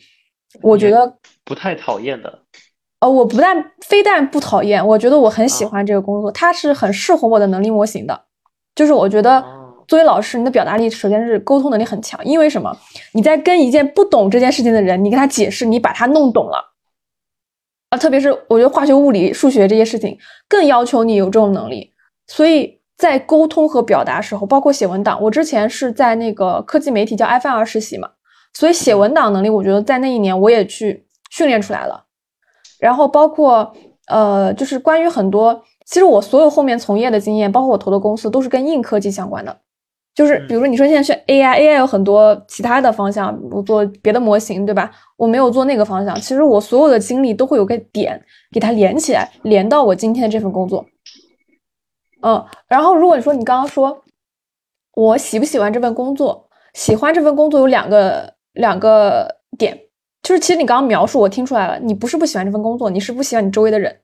[0.61, 2.41] 我觉得不太讨厌的。
[3.01, 8.25] 呃，我不但非但不讨厌，我觉得我很喜欢这个工作，它是很适合我的能力模型的。
[8.75, 9.43] 就是我觉得
[9.87, 12.77] 作为老师，你的表达力首先是沟通能力很强，因为什么？
[13.15, 16.75] 你在跟一件不懂这件事情的人，你跟他解释，你把他弄懂了，
[17.91, 21.93] 啊，特别是我觉得化学、物理、数学这些事情更要求你有这种能力。
[22.29, 28.09] 所以在沟通和表达时候，包括写文档，我之前是在那个科技媒体叫 F 二实习嘛，
[28.55, 32.05] 所以写文档能力，我觉得在那一年我也去训练出来了。
[32.79, 33.75] 然后包括
[34.07, 39.57] 呃，就是关于很多，其实我所有后面从业的经验，包括我投的公司，都是跟硬科技相关的。
[40.15, 44.91] 就是比如说，你说现在是 AI，AI 有很多其他的方向，我做别的模型，对吧？
[45.17, 46.15] 我没有做那个方向。
[46.17, 48.21] 其实我所有的经历都会有个点
[48.51, 50.85] 给它连起来，连到我今天的这份工作。
[52.23, 54.05] 嗯，然后如果你说你刚刚说
[54.95, 59.79] 我喜不喜欢这份工作，喜欢这份工作有两个两个点，
[60.23, 64.01] 就是其实你刚刚描述我听出来了，你不是不喜欢这份工作，你是不喜欢你周围的人。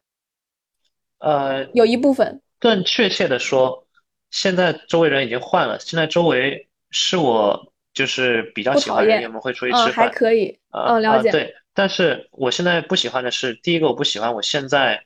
[1.19, 2.41] 呃，有一部分。
[2.59, 3.83] 更确切的说。
[4.31, 11.31] 现在周围人已经换了，现在周围是我就是比较喜欢的人，我们会出去吃饭，还可以，嗯，了解。
[11.31, 15.05] 对，但是我现在不喜欢的是，第一个我不喜欢我现在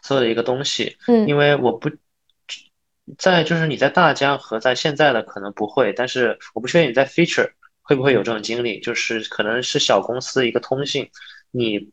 [0.00, 1.90] 做的一个东西，嗯，因为我不
[3.16, 7.50] 在，就是你在大疆和在现在的可能不会，但是我不确定你在 feature
[7.82, 11.08] 会不会有这种经历，就是可能是小公司一个通信，
[11.50, 11.90] 你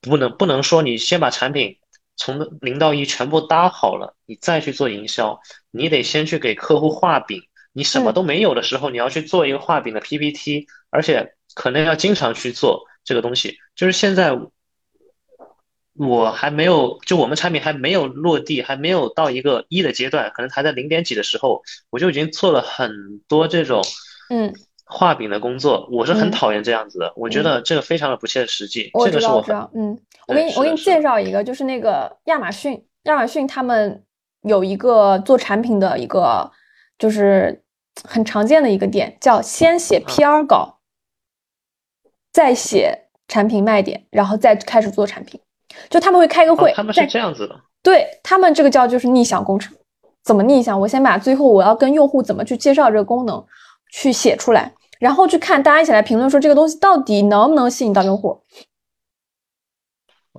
[0.00, 1.76] 不能不能说你先把产品。
[2.16, 5.40] 从零到一全部搭好了，你再去做营销，
[5.70, 7.40] 你得先去给客户画饼。
[7.72, 13.56] 你什么都没有的时候，你要去做一个画饼的 PPT，而且可能要经常去做这个东西。
[13.74, 14.38] 就是现在
[15.94, 22.90] 我还没有，就我们产品还没有落地，还没有到一个一的阶段，可能还在零点几的时候，我就已经做了很
[23.28, 23.82] 多这种，
[24.30, 24.54] 嗯。
[24.92, 27.12] 画饼的工作，我是很讨厌这样子的。
[27.14, 28.90] 我觉得这个非常的不切实际。
[28.94, 29.70] 我知道，我知道。
[29.72, 34.02] 嗯，我给你，我给你介绍一个，就是那个亚马逊，亚马逊他们
[34.42, 36.50] 有一个做产品的一个，
[36.98, 37.62] 就是
[38.02, 40.80] 很常见的一个点，叫先写 PR 稿，
[42.32, 45.40] 再写产品卖点，然后再开始做产品。
[45.88, 47.54] 就他们会开个会，他们是这样子的。
[47.82, 49.74] 对他们这个叫就是逆向工程。
[50.22, 50.78] 怎么逆向？
[50.78, 53.42] 我先把最后我要跟用户怎么去介绍这个功能，
[53.90, 54.72] 去写出来。
[54.98, 58.42] 然后去看大家一起来评论说这个东西到底能不能吸引到用户。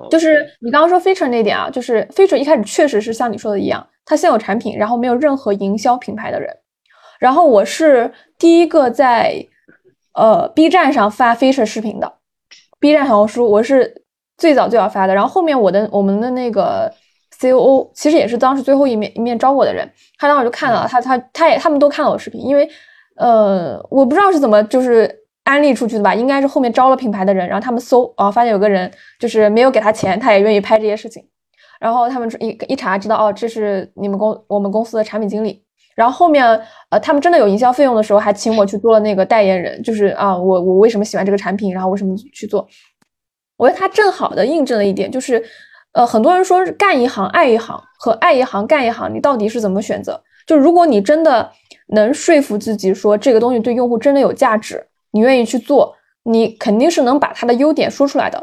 [0.10, 6.56] 就是你刚刚说 feature 那点啊，就是 feature 一开始确实是像你说的一样，它先有产品，然后没有任何营销品牌的人。
[7.20, 9.48] 然后我是第一个在
[10.14, 12.20] 呃 B 站上发 feature 视频的
[12.80, 14.01] ，B 站小红书我是
[14.42, 15.14] 最早最早发的。
[15.14, 16.92] 然后后面我的我们的那个
[17.40, 22.68] COO 其实也是当时最后一面一面招我的人，他当时就看了他他他也他们都看了我视频，因为。
[23.18, 25.08] 呃，我不知道是怎么就是
[25.44, 28.90] 安利出去的吧，应该是后面招了品牌的人，然后他们搜啊，发现有个人
[29.20, 31.22] 就是没有给他钱，他也愿意拍这些事情，
[31.80, 35.62] 然后他们一一查知道哦，这是你们公我们公司的产品经理，
[35.94, 36.44] 然后后面
[36.90, 42.66] 呃他们真的有营销费用的时候，还请我去做了那个代言人，就是啊我我为什么喜欢这个产品，然后为什么去做，
[43.62, 45.42] 我觉得他正好的印证了一点，就是
[45.94, 50.20] 呃很多人说干一行爱一行和爱一行干一行，你到底是怎么选择？
[50.48, 51.52] 就如果你真的。
[51.94, 54.82] 能说服自己说这个东西对用户真的有价值，
[55.12, 55.94] 你愿意去做，
[56.24, 58.42] 你肯定是能把它的优点说出来的。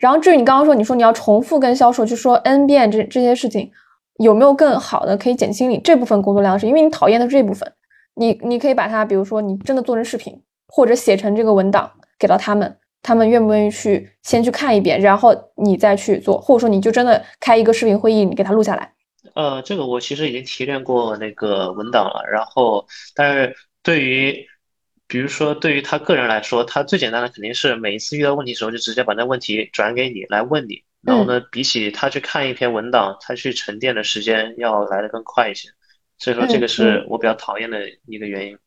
[0.00, 3.70] 然后至于你刚刚说，你说你要重复跟销售去说 n 遍这这些事情，
[4.18, 6.58] 有没有更好的可以减轻你这部分工作量？
[6.58, 7.72] 是因为你讨厌的这部分，
[8.16, 11.88] 你你可以把它，比如说你真的做成视频，或者写成这个文档
[12.18, 18.92] 给到他们，他们愿不愿意去先去看一遍，然后你再去做，或者说你就真的开一个视频会议，你给他录下来。
[19.34, 24.46] 呃，这个我其实已经提炼过那个文档了，然后，但是对于，
[25.06, 35.68] 比如说对于他个人来说，他最简单的肯定是每一次遇到问题的时候，就直接把那问题转给你来问你，然后呢，比起他去看一篇文档，他去沉淀的时间要来的更快一些，
[36.18, 38.58] 所以说这个是我比较讨厌的一个原因，嗯，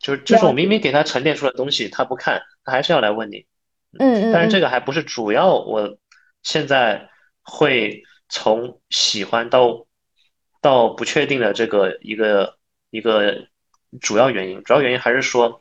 [0.00, 3.46] 就是就是我明明给他沉淀出来东西，他不看，他还是要来问你，
[3.98, 5.98] 嗯嗯，但是这个还不是主要，我
[6.42, 7.08] 现在
[7.42, 8.02] 会。
[8.34, 9.86] 从喜欢到
[10.62, 12.56] 到不确定的这个一个
[12.88, 13.46] 一个
[14.00, 15.60] 主要原因，主要原因还是说，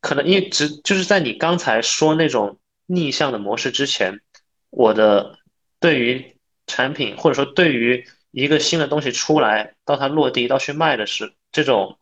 [0.00, 4.22] 可能因为只就是在你刚才说那种逆向的模式之前，
[4.70, 5.38] 我的
[5.78, 11.98] 对于产品或者说对于一个新的东西出来到它落地到去卖的是这种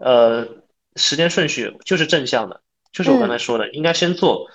[0.00, 0.48] 呃
[0.96, 2.60] 时间顺序就是正向的，
[2.92, 4.48] 就是我刚才说的，应该先做，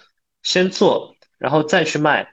[0.43, 2.27] 先做，然后再去卖。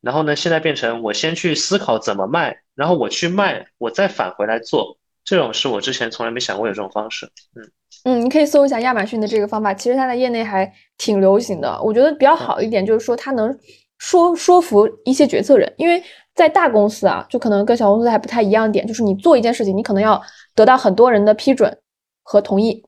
[0.00, 0.36] 然后呢？
[0.36, 4.98] 现在变成我先去思考怎么卖，然后我去卖，我再返回来做。
[5.24, 7.24] 这种是我之前从来没想过有这种方式。
[7.56, 7.64] 嗯
[8.04, 11.80] 嗯，你可以搜一下亚马逊的这个方法，其实它在业内还挺流行的。
[11.82, 13.58] 我觉得比较好一点就是说，它能
[13.96, 16.02] 说说服一些决策人，因为
[16.34, 20.20] 在大公司啊，就可能跟小公司还不太一样点，就是你做一件事情，你可能要
[20.54, 21.74] 得到很多人的批准
[22.22, 22.84] 和同意。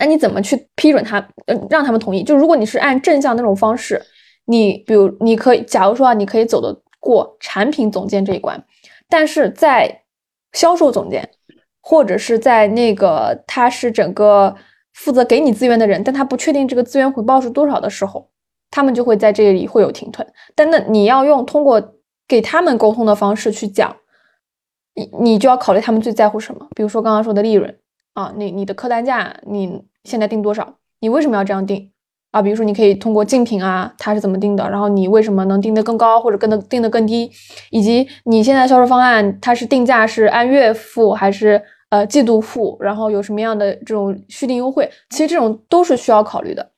[0.00, 2.24] 那你怎么去批准他，呃，让他们同意？
[2.24, 4.02] 就如果你是按正向那种方式。
[4.46, 8.60] 你比如你可以，假如说啊，你可以走得过产品总监这一关，
[9.08, 10.02] 但是在
[10.52, 11.30] 销售总监，
[11.80, 14.56] 或者是在那个他是整个
[14.92, 18.28] 负责给你资源的人，但他不确定这个资源回报是多少的时候，
[18.72, 20.26] 他们就会在这里会有停顿。
[20.56, 21.80] 但那你要用通过
[22.26, 23.94] 给他们沟通的方式去讲，
[24.96, 27.78] 你你就要考虑他们最在乎什么，比如说刚刚说的利润
[28.14, 30.76] 啊，你你的客单价你现在定多少？
[31.00, 31.90] 你为什么要这样定
[32.30, 32.42] 啊？
[32.42, 34.68] 比如说你可以通过竞品啊，它是怎么定的？
[34.68, 37.30] 然后你为什么能定得更高，或者更的定得更低？
[37.70, 42.76] 以及你现在销售方案它是定价是按月付还是呃季度付？
[42.80, 44.90] 然后有什么样的这种续订优惠？
[45.10, 46.70] 其实这种都是需要考虑的。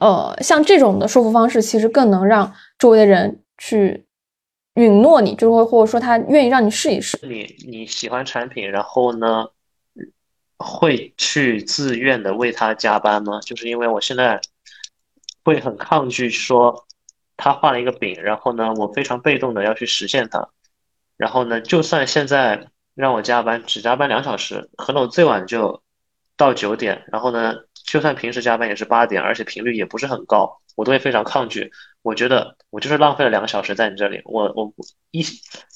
[0.00, 4.06] 呃，像这种的说服方式，其实更能让周围的人去。
[4.74, 7.16] 允诺你，就会或者说他愿意让你试一试。
[7.22, 9.46] 你你喜欢产品，然后呢，
[10.64, 13.38] 会去自愿的为他加班吗？
[13.40, 14.40] 就是因为我现在
[15.44, 16.86] 会很抗拒说
[17.36, 20.48] 他画了一个饼，然后呢，我非常被动的要去实现它。
[21.16, 25.82] 然后呢，就算现在让我加班，只加班两小时，可能我最晚就
[26.36, 27.04] 到九点。
[27.12, 27.54] 然后呢，
[27.84, 31.70] 就算平时加班也是八点，而且频率也不是很高，我都会非常抗拒。
[32.02, 34.72] 我觉得我就是浪费了两个小时在你这里，我我
[35.10, 35.22] 一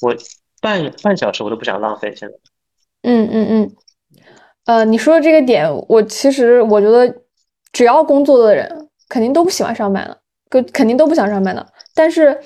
[0.00, 0.16] 我
[0.60, 2.14] 半半小时我都不想浪费。
[2.16, 2.34] 现在，
[3.02, 3.76] 嗯嗯嗯，
[4.68, 7.22] 呃，你说的这个点，我其实我觉得，
[7.72, 11.66] 只要工作的人肯定都不喜欢上班的，肯肯定都不想上班的。
[11.94, 12.38] 但是，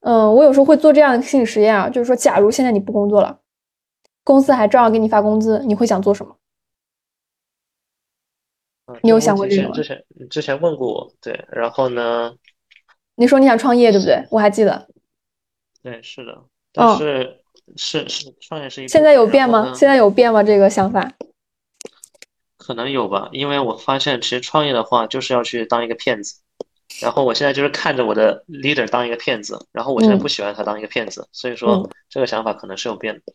[0.00, 3.38] 嗯，我有时候会做这样的心理实验啊，就是说，假如现在你不工作了，
[4.24, 6.34] 公司还照样给你发工资，你会想做什么？
[9.02, 9.70] 你有想过这个吗？
[9.72, 12.34] 之前之前问过我，对，然后呢？
[13.14, 14.26] 你说你想创业，对不对？
[14.32, 14.88] 我还记得。
[15.80, 17.40] 对，是的，但是
[17.76, 18.88] 是是创业是一。
[18.88, 19.72] 现在有变吗？
[19.76, 20.42] 现在有变吗？
[20.42, 21.12] 这个想法？
[22.68, 26.34] 可能有吧，因为我发现其实创业的话就是要去当一个骗子，
[27.00, 33.32] 然后我现在就是看着我的 leader 当一个骗子，然后我现在不喜欢他当一个骗子，所以说这个想法可能是有变的。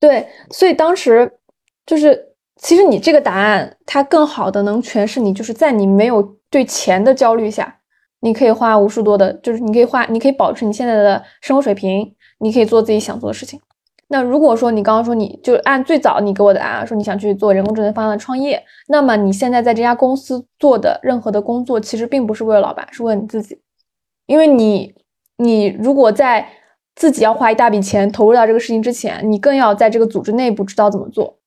[0.00, 1.38] 对，所以当时
[1.86, 6.20] 就是其实你这个答案，它更好的能诠释你就是在你没有
[6.50, 7.78] 对钱的焦虑下。
[8.18, 13.60] 你可以花无数多的，就是你可以花，你可以保持你现在的生活水平，你可以做自己想做的事情。
[14.08, 23.60] 那如果说你刚刚说你就按最早你给我的答案说你想去做人工智能方向的创业，那么你现在在这家公司做的任何的工作，其实并不是为了老板，是为了你自己。
[24.26, 24.94] 因为你，
[25.38, 26.46] 你如果在
[26.94, 31.38] 自己要花一大笔钱投入到这个事情之前，你更要在这个组织内部知道怎么做。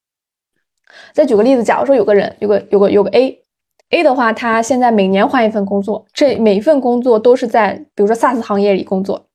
[1.13, 3.41] 再举个例子，假如说有个人，有个有个有个 A。
[3.91, 9.27] A 的话，他现在每年换一份工作，这每一份工作都是在比如说 SaaS 行业里工作。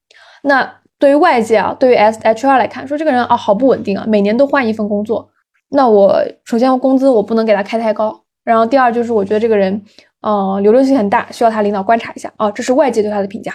[0.43, 5.29] 那对于外界啊，对于 S H R 来看，说这个人啊好不稳定啊，每年都换一份工作。
[5.71, 9.83] 那我首先工资我不能给他开太高，然后第二就是我觉得这个人，
[10.21, 13.53] 呃，流动性很大，需要他领导观察一下啊，这是外界对他的评价。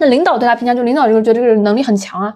[0.00, 2.34] 那领导对他评价，就领导就是觉得这个人能力很强啊，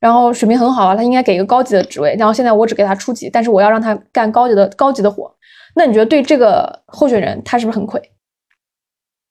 [0.00, 2.16] 然后水平很好啊，他应该给一个高级的职位。
[2.18, 5.32] 然后现在我只给他初级，但是我要让他干高级的高级的活。
[5.76, 8.02] 那你觉得对这个候选人他是不是很亏？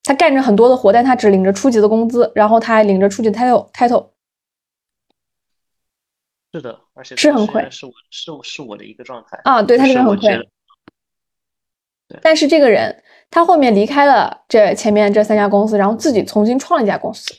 [0.03, 4.05] 他干着很多的活，但他只领着初级的工资，然后他还领着初级 title title。
[6.51, 10.49] 是的，而且是很亏，是我是我是我的一个状态啊，对他这个很亏。
[12.21, 17.31] 但是这个人他后面离开了这前面这三家公司，然后自己重新创了一家公司。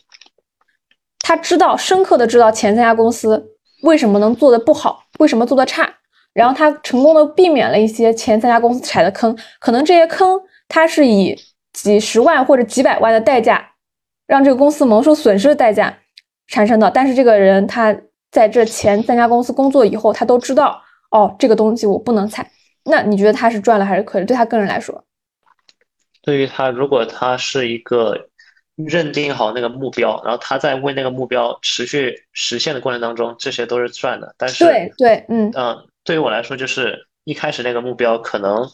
[1.19, 5.97] 他知道深刻的知道前三家公司为什么能做的不好，为什么做的差。
[6.33, 11.37] 然后他成功的避免了一些前三家公司踩的坑，可能这些坑他是以
[11.73, 13.73] 几十万或者几百万的代价，
[14.29, 15.99] 让这个公司蒙受损失的代价
[16.47, 16.89] 产生的。
[16.89, 17.93] 但是这个人他
[18.31, 22.51] 在这前三家公司工作以后，他都知道哦，这个东西我不能踩。
[22.85, 24.27] 那你觉得他是赚了还是亏了？
[24.27, 25.05] 对他个人来说，
[26.23, 28.29] 对于他，如果他是一个
[28.75, 34.35] 认定好那个目标，然后他在为那个目标持续实现的过程当中，这些都是赚的。
[34.39, 35.87] 但是对对，嗯嗯。
[36.03, 38.67] 对于我来说，就是一开始那个目标可能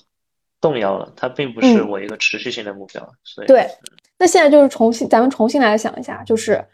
[0.60, 3.02] 动摇了，它并不是我一个持续性的目标。
[3.24, 3.68] 所以对，
[4.16, 6.64] 那现在就是重新，咱们重新来想一下，就是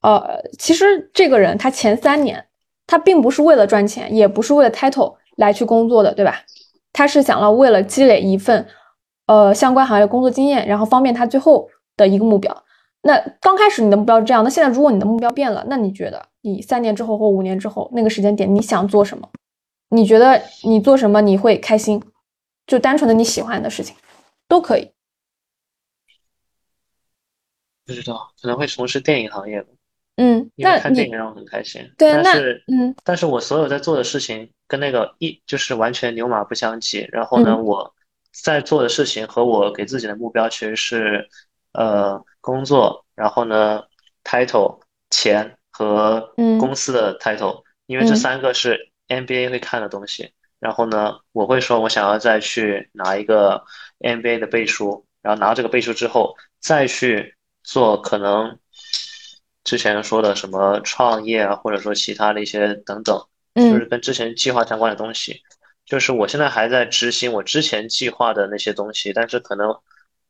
[0.00, 2.46] 呃，其实这个人他前三年
[2.86, 6.44] 他并不是为了赚钱，也不是为了 title 来去工作的，对吧？
[6.92, 8.66] 他是想了为了积累一份
[9.26, 12.64] 呃相关行业工作经验，然后方便他最后的一个目标。
[13.02, 19.28] 那刚开始你的目标是这样，那现在如果你的目标变了，那你觉得你三年之后或五年之后那个时间点你想做什么？
[19.90, 22.02] 你觉得你做什么你会开心？
[22.66, 23.96] 就单纯的你喜欢的事情，
[24.46, 24.90] 都可以。
[27.86, 29.68] 不知道，可能会从事电影行业吧。
[30.18, 31.80] 嗯，因为看电影让我很开心。
[31.96, 37.08] 对，但是，嗯，但是我所有在做的事情跟那个一就是完全牛马不相及。
[37.10, 37.94] 然后呢，我
[38.32, 41.28] 在做的事情和我给自己的目标其实是
[41.72, 43.82] 呃工作，然后呢
[44.24, 50.32] title 钱和公司的 title，因为这三个是 NBA 会看的东西。
[50.58, 53.62] 然后呢，我会说我想要再去拿一个
[54.00, 58.58] NBA 的背书，然后拿到这个背书之后，再去做可能
[59.68, 63.22] 之前说的什么创业啊，或者说其他的一些等等，
[63.54, 65.42] 就是跟之前计划相关的东西。
[65.84, 69.76] 就是我现在还在执行我之前计划的那些东西，但是可能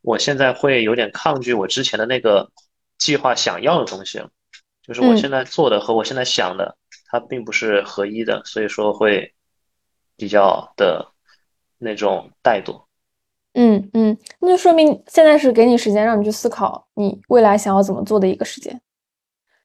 [0.01, 2.51] 我现在会有点抗拒我之前的那个
[2.97, 4.21] 计划想要的东西，
[4.85, 6.75] 就是我现在做的和我现在想的
[7.09, 9.33] 它并不是合一的，所以说会
[10.17, 11.13] 比较的
[11.77, 12.83] 那种怠惰。
[13.53, 18.79] 嗯嗯，那就说明现在是给你时间让你去思考你未来想要怎么做的一个时间，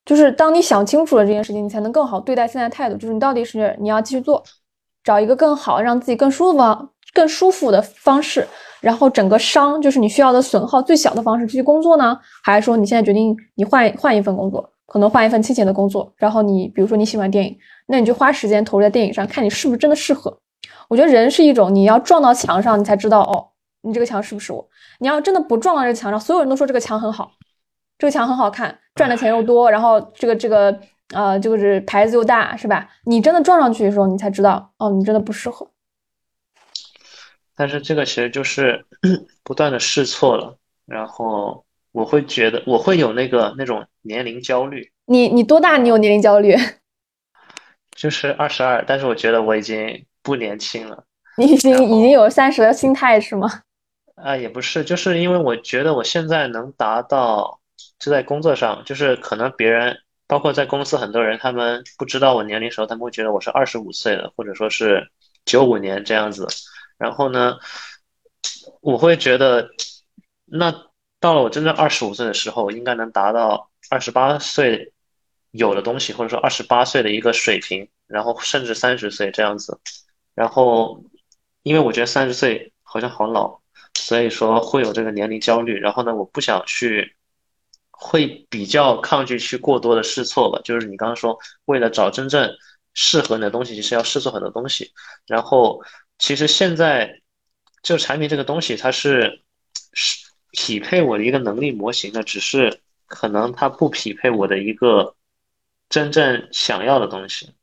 [0.05, 4.43] 就是当你想清楚了这件事情，你才能更好对待现在态度，就是你到底是你要继续做。
[5.03, 8.49] 找一个更好、让自己更舒服、更舒服的方式，
[8.81, 12.19] 然后整个伤就是你需要的损耗最小的方式继续工作呢？
[12.43, 17.55] 还是说你现在决定你换换一份工作，可能换一份清闲的工作，然后你比如说你喜欢电影，
[17.87, 20.35] 那你就花时间投入在电影上，看你是不是真的适合。
[20.89, 23.47] 我觉得人是一种你要撞到墙上，你才知道哦，
[23.83, 24.67] 你这个墙是不是我？
[25.01, 27.31] 你要真的不撞到这个墙上，所有人都说这个墙很好，
[27.99, 30.81] 这个墙很好看，赚的钱又多，然后这个这个。
[31.13, 32.89] 呃，就是牌子又大，是吧？
[33.05, 35.71] 你真的撞上去的时候，你才知道，哦，你真的不适合。
[37.55, 38.87] 但是这个其实就是
[39.45, 44.91] 不断的试错了，然后我会觉得我会有那个那种年龄焦虑。
[45.05, 45.77] 你你多大？
[45.77, 46.57] 你有年龄焦虑？
[47.95, 51.05] 就是二十二，但是我觉得我已经不年轻了。
[51.37, 53.61] 你已经已经有三十的心态是吗？
[54.17, 57.61] 啊，也不是，就是因为我觉得我现在能达到，
[57.99, 59.99] 就在工作上，就是可能别人。
[60.27, 65.07] 包括在公司，很多人他们不知道我年龄时候，他们会觉得我是二十五岁的，或者说是
[65.45, 66.47] 九五年这样子。
[66.97, 67.59] 然后呢，
[68.81, 69.69] 我会觉得，
[70.47, 70.73] 那
[71.21, 74.95] 到了我真正二十五岁的时候，应该能达到二十八岁
[75.51, 79.79] 有的东西，或者说二十八岁的一个水平，然后甚至三十岁这样子。
[80.35, 81.05] 然后，
[81.63, 83.61] 因为我觉得三十岁好像好老，
[83.93, 85.79] 所以说会有这个年龄焦虑。
[85.79, 87.15] 然后呢，我不想去。
[87.97, 92.51] 会比较抗拒去过多的试错吧，就是你刚刚说，为了找真正
[92.93, 94.93] 适合你的东西，其实要试错很多东西。
[95.27, 95.81] 然后，
[96.19, 97.21] 其实现在
[97.83, 99.43] 这个产品这个东西，它是
[99.93, 105.15] 是匹配我的一个能力模型的，只是可能它不匹配我的一个
[105.89, 107.55] 真正想要的东西。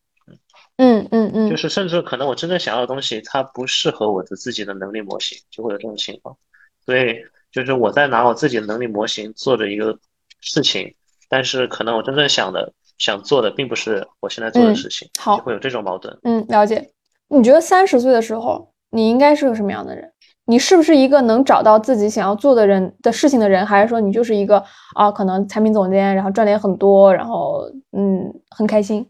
[0.77, 6.37] 嗯嗯嗯，就是甚至可能我真正想要的东西，它不适合我的自己的能力模型，就会有这种情况。
[6.85, 7.17] 所以，
[7.51, 9.99] 就是我在拿我自己的能力模型做着一个。
[10.41, 10.93] 事情，
[11.29, 16.17] 但是可能我真正想的、想做的，并不是我现在做的事情，好，会有这种矛盾。
[16.23, 16.91] 嗯，了解。
[17.29, 20.11] 你觉得三十岁的时候，你应该是个什么样的人？
[20.45, 24.61] 你是不是一个能找到自己想要做的人的事情的人，还是说你就是一个
[24.95, 27.61] 啊，可能产品总监，然后赚的也很多，然后
[27.95, 29.07] 嗯，很开心，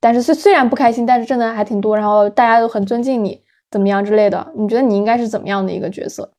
[0.00, 4.52] 但是虽虽然不开心，但是挣的还挺多，然后大家都很尊敬你，怎么样之类的？
[4.54, 6.30] 你觉得你应该是怎么样的一个角色？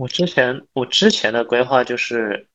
[0.00, 2.48] 我之前我之前的规划就是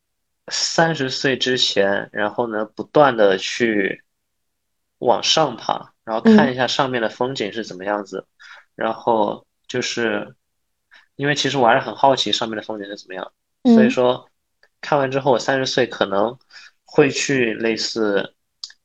[0.48, 4.04] 三十岁之前，然后呢，不断的去
[4.98, 8.26] 往上爬，然后看一下上面的风景是怎么样子，
[8.74, 10.36] 然后就是
[11.18, 13.32] 因为其实我还是很好奇上面的风景是怎么样，
[13.76, 14.28] 所以说
[14.82, 16.39] 看完之后，我三十岁可能
[16.84, 18.34] 会去类似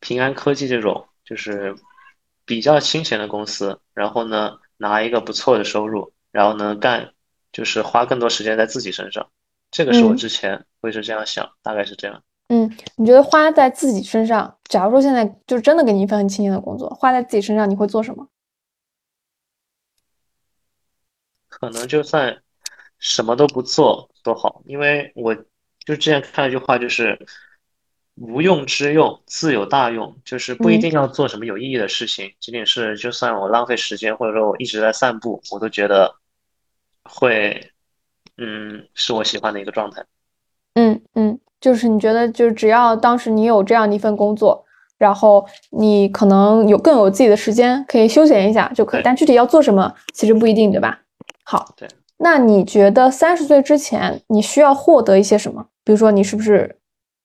[0.01, 1.75] 平安科技这种，就是
[2.45, 7.15] 比较清闲的公司，然后呢，拿一个不错的收入，然后呢干。
[7.53, 9.29] 就是花更多时间在自己身上，
[9.71, 12.23] 这个是我之前会是这样想，大概是这样。
[12.49, 18.29] 嗯，你觉得花在自己身上，假如说现在就真的给你一份很清闲的工作，花在自己身上，你会做什么？
[21.49, 22.43] 可能就算
[22.99, 25.45] 什么都不做都好，因为我就
[25.95, 27.27] 之前看了一句话，就是
[28.15, 36.20] 无用之用，自有大用，就是不一定要做什么有意义的事情，仅仅是就算我浪费时间，或者说我一直在散步，我都觉得。
[37.05, 37.71] 会，
[38.39, 40.05] 嗯，是我喜欢的一个状态。
[40.75, 44.65] 嗯嗯，就是你觉得，就是只要当时你有这样的一份工作，
[44.99, 49.03] 然后你可能有更有自己的时间可以休闲一下就可以。
[49.03, 51.01] 但具体要做什么，其实不一定，对吧？
[51.45, 51.89] 好，对。
[52.19, 55.67] 那你觉得三十岁之前你需要获得一些什么？
[55.85, 56.79] 比如说你是不是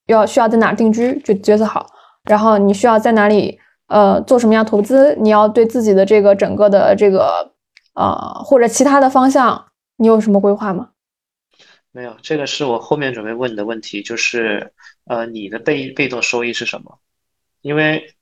[0.07, 1.85] 要需要在哪定居就决策好？
[2.23, 5.15] 然后你需要在哪里呃做什么样投资？
[5.19, 7.51] 你要对自己的这个整个的这个。
[7.95, 10.91] 啊，或者其他的方向，你有什么规划吗？
[11.91, 14.73] 没有，这个是我后面准备问你的问题，就是
[15.05, 16.99] 呃，你的被被动收益是什么？
[17.61, 18.13] 因为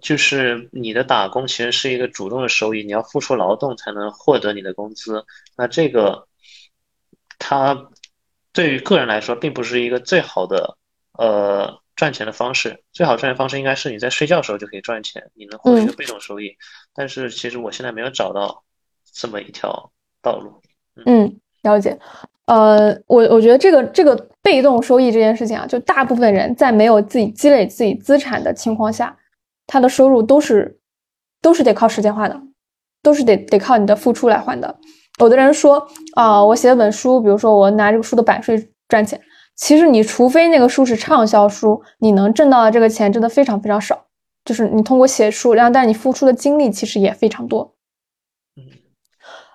[0.00, 5.24] 就是你的打工其实是一个主动的收益，你要付出劳动才能获得你的工资。
[5.56, 6.26] 那这个
[7.38, 7.88] 它
[8.52, 10.76] 对于个人来说并不是一个最好的
[11.12, 12.84] 呃赚钱的方式。
[12.92, 16.54] 最好赚钱方式应该是你在睡觉的时候就可以赚钱，你能获得一个被动收益。
[16.94, 18.62] 但是其实我现在没有找到
[19.12, 19.90] 这么一条
[20.22, 20.52] 道路。
[21.06, 21.98] 嗯，了解。
[22.46, 29.16] 呃，我我觉得这个这个被动收益这件事情啊，就大部分人在没有自己积累自己资产的情况下，
[29.66, 30.78] 他的收入都是
[31.42, 32.40] 都是得靠时间换的，
[33.02, 34.78] 都是得得靠你的付出来换的。
[35.18, 39.20] 有的人说啊，我写了本书，比如说我拿这个书的版税赚钱，
[39.56, 44.04] 其实你除非那个书是畅销书，你能挣到的这个钱真的非常非常少。
[44.44, 47.74] 就是你通过写书，然后但是你付出的精力其实也非常多。
[48.56, 48.62] 嗯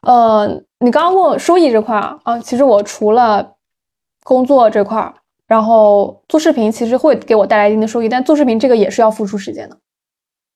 [0.01, 3.55] 呃，你刚刚问我收益这块儿啊，其实我除了
[4.23, 5.13] 工作这块儿，
[5.47, 9.77] 然后做视频，其实会给我带来一定的收益，但做视频这个也是要付出时间的，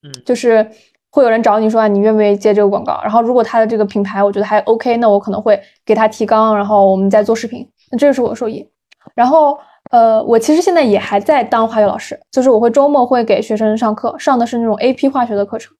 [0.01, 0.69] 嗯，就是
[1.11, 2.99] 会有人找你说啊，你愿不愿意接这个广告？
[3.03, 8.67] 然后如果他的这个品牌我觉得还 OK，那我可能会给他提纲，然后我们再做视频，那这个是我的收益。
[9.13, 9.57] 然后
[9.91, 15.75] 呃，我其实现在也还在当化学老师，就是我会周末会给学生上课，上的是那种 AP 化学的课程。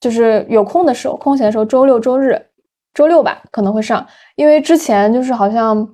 [0.00, 2.46] 就是有空的时候，空闲的时候，周六周日，
[2.92, 4.04] 周六吧可能会上，
[4.34, 5.88] 因为之前就是好像，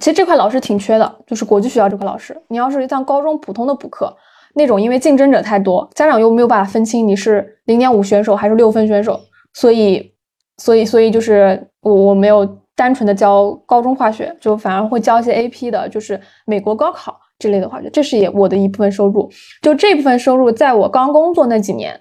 [0.00, 2.34] 其实这块老师挺缺的，就是国际学校这块老师。
[2.48, 4.16] 你要是像高中普通的补课
[4.54, 9.20] 那种，因为竞争者太多，家长又没有办法分清你是零点五选手还是六分选手，
[9.52, 10.14] 所以，
[10.56, 19.30] 所以，所以就是我我没有单纯的教高中化学，就反而会教一些 AP 的，就是美国高考之类的化学，这是也我的一部分收入。
[19.60, 22.00] 就这部分收入，在我刚工作那几年。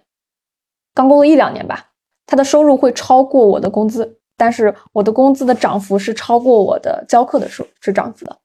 [0.93, 1.88] 刚工作一两年吧，
[2.26, 8.38] 他的收入会超过我的工资，但是我的工资的涨幅是超过我的教课的收是涨幅的。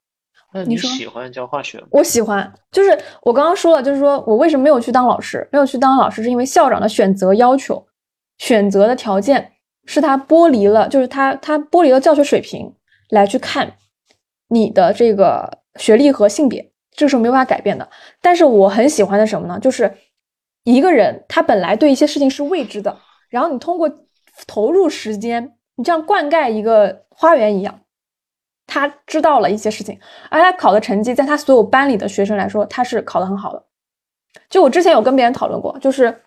[0.53, 1.89] 那你喜欢教化学吗？
[1.91, 5.47] 我喜欢，就是我刚刚说了，就是说我为什么没有去当老师？
[5.51, 7.85] 没有去当老师是因为校长的选择要求，
[8.39, 9.53] 选择的条件
[9.87, 12.75] 是他剥离了，就是他他剥离了教学水平
[13.09, 13.77] 来去看
[14.49, 17.89] 你的这个学历和性别，这是没有办法改变的。
[18.21, 19.59] 但是我很喜欢的什么呢？
[19.59, 19.97] 就是。
[20.69, 23.89] 一个人他本来对一些事情是未知的，然后你通过
[24.49, 27.83] 投入时间，你这样灌溉一个花园一样，
[28.67, 29.97] 他知道了一些事情，
[30.29, 33.65] 而他考的成绩，在他所有班里的学生来说，他是考得很好的。
[34.51, 36.23] 就我之前有跟别人讨论过，就是，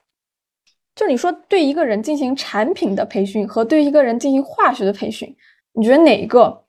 [0.99, 5.33] 就你说对一个人进行产品的培训和对一个人进行化学的培训，
[5.71, 6.65] 你觉得哪一个，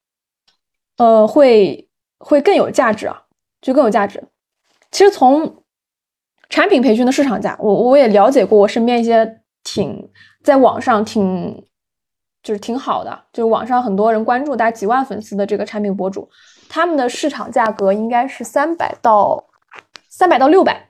[0.98, 3.24] 呃，会会更有价值啊？
[3.60, 4.22] 就更有价值。
[4.92, 5.64] 其实从
[6.48, 10.08] 产品培训的市场价，我我也了解过，我身边一些挺
[10.44, 11.64] 在网上挺
[12.40, 16.30] 就是挺好的，就是网上很多人关注，大概几万粉丝的这个产品博主，
[16.68, 19.44] 他们的市场价格应该是三百到
[20.08, 20.88] 三百到六百，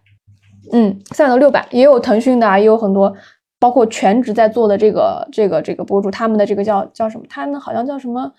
[0.72, 3.14] 嗯，三百到六百，也有腾讯的啊，也有很多
[3.58, 7.24] 包括全职在做的这个这个这个博主，他们的这个叫叫什么？
[7.28, 8.32] 他们好像叫什么？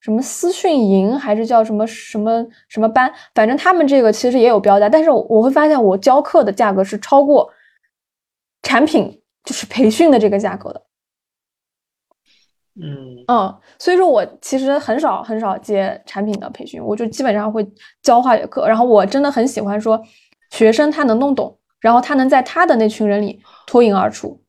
[0.00, 3.12] 什么私训营还是叫什么什么什么班？
[3.34, 7.50] 反正他们这个其实也有标价，但是我会发现我教课的价格是超过
[8.62, 10.82] 产品就是培训的这个价格的。
[12.80, 17.68] 嗯嗯，所以说我其实很少很少接产品的培训，我就基本上会
[18.00, 18.68] 教化学课。
[18.68, 20.00] 然后我真的很喜欢说
[20.52, 24.40] 学生他能弄懂，然后他能在他的那群人里脱颖而出，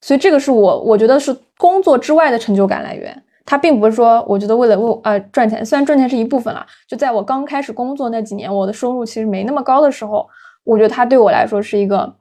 [0.00, 3.24] 所以这个是我我觉得是工作之外的成就感来源。
[3.44, 6.66] 他并不是说，我觉得为了为呃赚钱，虽然赚钱是一部分啦。
[6.86, 10.28] 就在我刚开始工作那几年，我的收入其实没那么高的时候，
[10.64, 12.14] 我觉得他对我来说是一个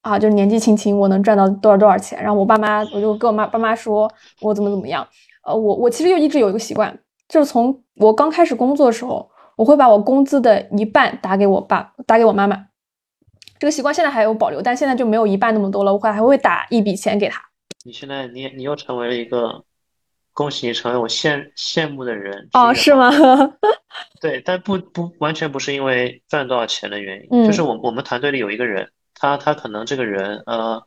[0.00, 2.20] 啊，就是年纪轻轻我能赚到多少多少钱。
[2.20, 5.06] 然后我爸妈，我就跟我妈爸妈说我怎么怎么样。
[5.46, 12.66] 呃，我我其实就一直有一个习惯，就是从我刚开始工作的时候，我会把我工资的一半打给我爸，打给我妈妈。
[13.64, 15.90] 这个习惯现在还有保留，但现在就没有一半那么多了。
[15.90, 17.40] 我会还会打一笔钱给他。
[17.86, 19.64] 你现在你你又成为了一个。
[20.34, 23.08] 恭喜你成为我羡羡慕的人哦，是吗？
[24.20, 30.82] 对，但不不完全不是因为赚多少钱的原因，就是我我们团队里有一个人，他他可能这个人呃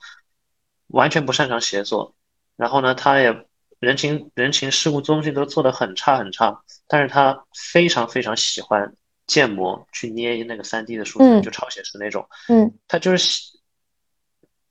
[0.87, 2.13] 完全不擅长协作，
[2.57, 3.33] 然后呢，他也
[3.79, 8.93] 人情人情世故东西都做得很差很差，但是他非常非常喜欢
[9.27, 13.59] 建模去捏那个三 D 的数字，就超写实那种，嗯，他就是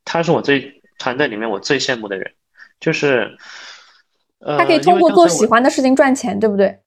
[0.04, 2.34] 他是我最团队里面我最羡慕的人，
[2.80, 3.38] 就是。
[4.38, 6.78] 他可以通过做喜欢的事情赚钱，对不对？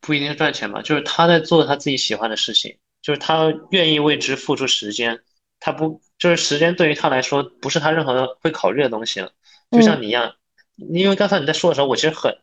[0.00, 5.18] 不一定是赚钱吧，就是他在做他自己喜欢的事情，就是他愿意为之付出时间。
[5.58, 9.32] 他不就是时间对于他来说不是他任何会考虑的东西了。
[9.70, 10.36] 就像你一样，
[10.76, 12.36] 因为刚才你在说的时候，我其实很，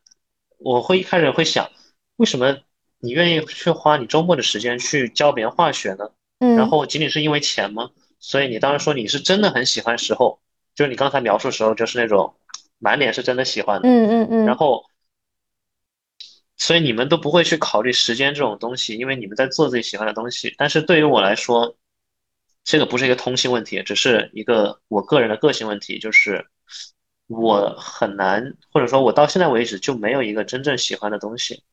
[0.57, 1.69] 我会一开始会想，
[2.17, 2.57] 为什么
[3.05, 6.09] 你愿意去花你周末的时间去教别人化学呢？
[6.39, 6.57] 嗯。
[6.57, 7.91] 然后仅仅是因为钱吗？
[8.19, 10.39] 所以你当时说你是真的很喜欢时候，
[10.73, 12.35] 就是你刚才描述的时候就是那种。
[12.77, 14.83] 满脸是真的喜欢的，嗯嗯嗯，然后
[16.57, 20.53] 所以你们都不会去考虑时间这种东西，因为你们在做自己喜欢的东西。
[20.57, 21.77] 但是对于我来说，
[22.65, 26.45] 这个不是一个通性问题，只是一个我个人的个性问题，就是
[27.27, 31.63] 我很难，或者说我到现在为止就没有一个真正喜欢的东西。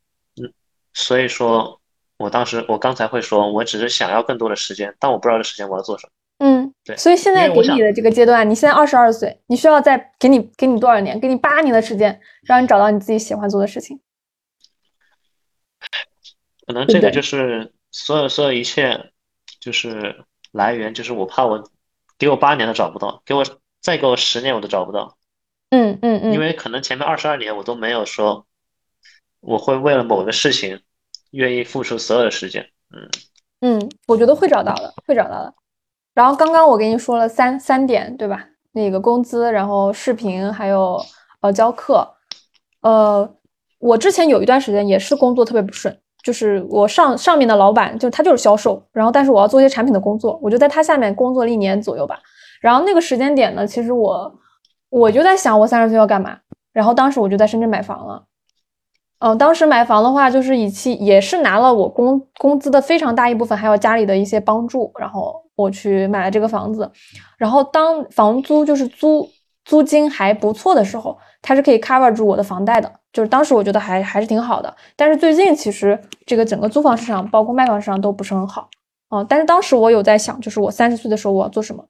[0.40, 0.52] 嗯，
[0.94, 1.80] 所以说，
[2.16, 6.12] 我当时我刚才会说，我只是想要更多的时间，但我不知道这时间我要做什么。
[6.38, 6.96] 嗯，对。
[6.96, 11.20] 所以现在给你的这个阶段，你现在二十二岁，你需要再给你给你多少年？
[11.20, 14.00] 给你八年的时间，让你找到你自己喜欢做的事情。
[16.66, 19.12] 可能这个就是所有所有一切，
[19.60, 21.68] 就是来源，就是我怕我
[22.18, 23.44] 给我八年都找不到，给我
[23.80, 25.16] 再给我十年我都找不到。
[25.70, 26.32] 嗯嗯嗯。
[26.32, 28.46] 因为可能前面二十二年我都没有说，
[29.42, 30.80] 我会为了某个事情
[31.32, 32.66] 愿意付出所有的时间。
[32.94, 35.52] 嗯嗯，我觉得会找到的，会找到的。
[36.14, 38.48] 然后刚刚我给你说了三三点，对吧？
[38.72, 40.98] 那个工资，然后视频，还有
[41.40, 42.08] 呃教课。
[42.80, 43.36] 呃，
[43.78, 45.96] 我之前有一段时间也是工作特别不顺。
[46.22, 52.20] 就是我上上面的老板，就他就是销售，然后但是我要做一些产品的工作，我就在他下面工作了一年左右吧。
[52.60, 54.32] 然后那个时间点呢，其实我
[54.88, 56.38] 我就在想，我三十岁要干嘛？
[56.72, 58.24] 然后当时我就在深圳买房了。
[59.24, 66.90] 嗯，当时买房的话，就是以期也是拿了我工工资的非常大一部分，还有家里的一些帮助，然后我去买了这个房子。
[67.38, 69.30] 然后当房租就是租
[69.64, 72.90] 租金还不错的时候，它是可以 cover 住我的房贷的。
[73.12, 75.96] 就是当时我觉得还还是挺好的，但是最近其实
[76.26, 78.68] 这个整个租房市场，包括卖房市场都不是很好
[79.08, 79.22] 啊。
[79.28, 81.84] 但是当时我有在想，就是我三十岁的时候我要做什么。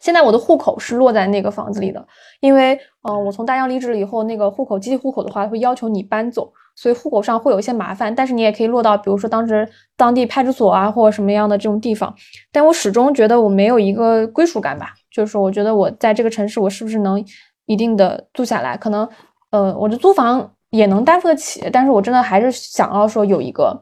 [0.00, 2.04] 现在我的户口是落在那个房子里的，
[2.40, 2.78] 因为
[3.08, 8.14] 嗯，我从大疆离职了以后，那个户口集体户口的话会要求你搬走，所以户口上会有一些麻烦。
[8.14, 12.14] 但是你也可以落到，比如说当时当地派出所啊，或者什么样的这种地方。
[12.50, 17.24] 但我始终觉得我没有一个归属感吧，就是说我觉得我在这个城市，我是不是能
[17.66, 18.76] 一定的住下来？
[18.76, 19.08] 可能。
[19.52, 23.76] 呃，我的租房也能担负得起，但是我真的还是想要说有一个，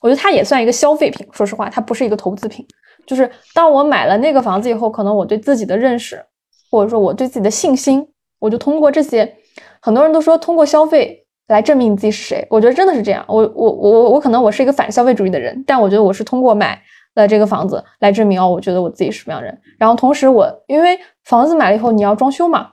[0.00, 1.28] 我觉得它也算一个消费品。
[1.30, 2.66] 说实话，它不是一个投资品。
[3.10, 6.24] 就是当我买了那个房子以后，可能我对自己的认识，
[6.70, 8.06] 或者说我对自己的信心，
[8.38, 9.34] 我就通过这些。
[9.82, 13.24] 很多人都说通过消费来证明你自己是谁，我觉得真的是这样。
[13.26, 16.80] 我我我我可能我是一个反消费主义的人，但我觉得我是通过买
[17.16, 19.60] 了这个房子来证明哦，我觉得我自己是什么样的人。
[19.76, 22.70] 然后同时我因为房子买了以后你要装修嘛。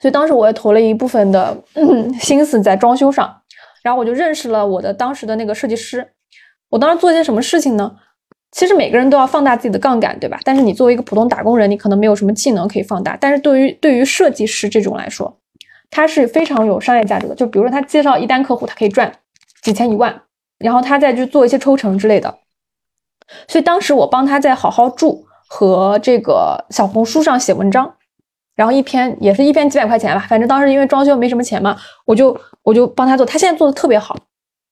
[0.00, 1.56] 所以当时我也投了一部分的
[2.22, 3.42] 心思在装修上，
[3.82, 6.12] 然后我就认识了我的当时的那个设计师。
[6.70, 7.96] 我当时做一些什么事情呢？
[8.50, 10.38] 其实每个人都要放大自己的杠杆，对吧？
[10.44, 13.16] 但是你作为一个普通打工人，你可能没有什么技能可以放大。
[13.20, 15.38] 但是对于对于设计师这种来说，
[15.90, 17.34] 他是非常有商业价值的。
[17.34, 19.12] 就比如说他介绍一单客户，他可以赚
[19.62, 20.22] 几千一万，
[20.58, 22.38] 然后他再去做一些抽成之类的。
[23.46, 27.94] 所以当时我帮他在好好住和这个小红书上写文章。
[28.56, 33.24] 然后一篇也是一篇几百块钱吧，反正当时因为装修没什么钱嘛，我就我就帮他做。
[33.24, 34.16] 他现在做的特别好，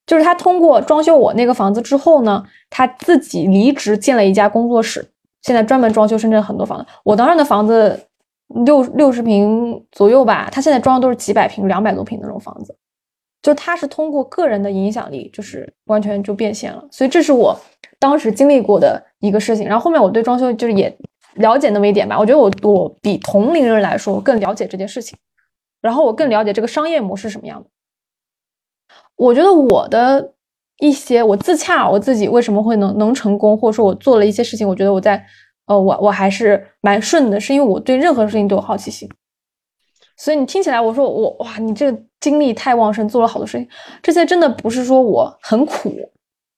[0.07, 5.07] 就是他通过装修我那个房子之后呢，他自己离职建了一家工作室，
[5.43, 6.85] 现在专门装修深圳很多房子。
[7.03, 8.07] 我当时的房子
[8.65, 12.75] 六六十平左右吧，他现在装的都是几百平、两百多平那种房子，
[13.43, 16.83] 就他是通过个人的影响力，就是完全就变现了。
[16.89, 17.55] 所以这是我
[17.99, 19.67] 当时经历过的一个事情。
[19.67, 20.97] 然后后面我对装修就是也。
[21.37, 25.15] 了解那么一点吧，我觉得我我比同龄人来说更了解这件事情，
[25.81, 27.69] 然后我更了解这个商业模式什么样的。
[29.17, 30.33] 我觉得我的
[30.79, 35.21] 一些我自洽我自己为什么会能能成功，或者说我做了一些事情，我觉得我在
[35.65, 39.09] 呃我我还是蛮顺的，是因为我对任何事情都有好奇心。
[40.15, 43.67] 所以你听起来我说我哇，你这个精力太旺盛，做了好多事情，
[44.01, 45.93] 这些真的不是说我很苦，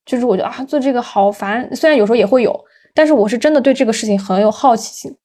[0.06, 2.58] 就是我觉得啊做这个好烦，虽然有时候也会有。
[2.96, 5.16] 但是我是真的对这个事情很有好奇心。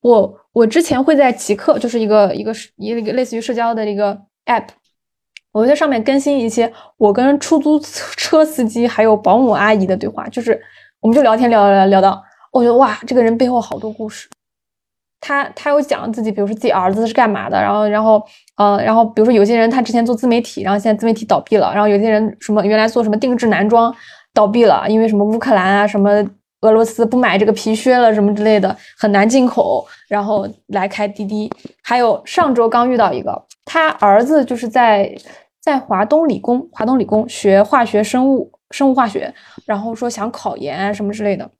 [0.00, 4.66] 我我之前会在极客，就是一个一个一个类似于社交的一个 app，
[5.56, 7.80] 我会在上面更新一些我跟出租
[8.14, 10.60] 车司机还有保姆阿姨的对话，就是
[11.00, 14.28] 我们就聊天聊聊聊到，我觉得哇，这个人背后好多故事。
[15.18, 18.22] 他他有讲自己，比如说自己儿子是干嘛的，然后然后
[18.58, 23.90] 呃然后比如说有些人他之前做自媒体，然后现在自媒体倒闭了，然后有些人什么原来做什么定制男装
[24.34, 26.22] 倒闭了，因为什么乌克兰啊什么。
[26.62, 31.52] 俄罗斯不买这个皮靴了，什么之类的很难进口，然后来开滴滴。
[31.82, 35.14] 还有上周刚遇到一个，他儿子就是在
[35.66, 41.50] 在华东理工，华东理工学化学生物，生物化学，然后说想考研什么之类的。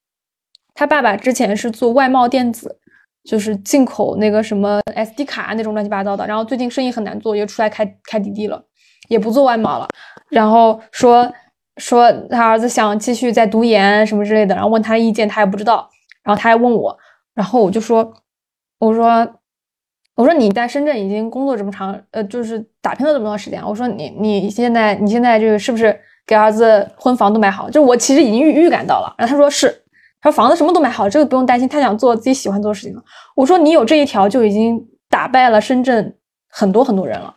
[0.75, 2.79] 他爸爸之前是做外贸电子，
[3.25, 8.65] 就是进口那个什么 SD 卡那种乱七八糟的，然后最近生意很难做，又出来开开滴滴了，
[9.09, 9.89] 也不做外贸了，
[10.31, 11.29] 然后说。
[11.79, 15.87] 说他儿子想继续再读研什么之类的，然后问他意见，他也不知道。
[16.23, 16.99] 然后他还问我，
[17.35, 18.15] 然后我就说，
[18.79, 19.36] 我说，
[20.17, 23.63] 我说你在深圳已经工作这么长，呃，就是打拼了这么长时间。
[23.65, 25.95] 我说你你现在你现在这个是不是
[26.27, 27.69] 给儿子婚房都买好？
[27.71, 29.15] 就我其实已经预预感到了。
[29.19, 29.69] 然后他说是，
[30.21, 31.69] 他说房子什么都买好，这个不用担心。
[31.69, 33.03] 他想做自己喜欢做的事情了。
[33.37, 36.17] 我说你有这一条就已经打败了深圳
[36.49, 37.35] 很多很多人了。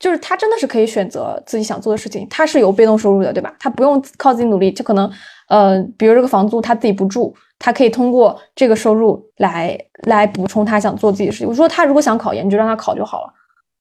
[0.00, 3.54] 就是他真的是可以选择自己想做的事情，他是有被动收入的，对吧？
[3.60, 5.08] 他不用靠自己努力，就可能
[5.48, 7.32] 呃，比如这个房租他自己不住。
[7.62, 11.46] 他可以通过这个收入来来补充他想做自己的事情。
[11.46, 13.32] 我说他如果想考研，你就让他考就好了，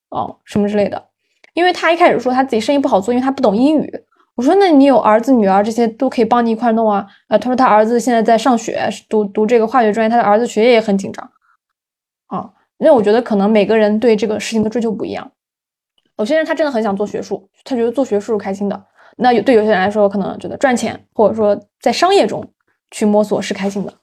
[0.09, 1.01] 哦，什么之类的。
[1.53, 3.89] 因为他一开始说他自己生意不好做，因为他不懂英语。
[4.35, 7.07] 我说那你有儿子女儿这些都可以帮你一块弄啊。
[7.29, 11.31] 呃，他说他儿子现在在上学，读读这个化学专业，他的儿子学业也很紧张。
[12.27, 12.49] 啊，
[12.79, 15.31] 那我觉得可能每个人对这个事情的追求不一样。
[16.19, 18.85] 有些人他真的很想做学术，他觉得做学术是开心的。
[19.17, 22.53] 那有对有些人来说，可能觉得赚钱或者说在商业中。
[22.91, 23.93] 去摸索是开心的，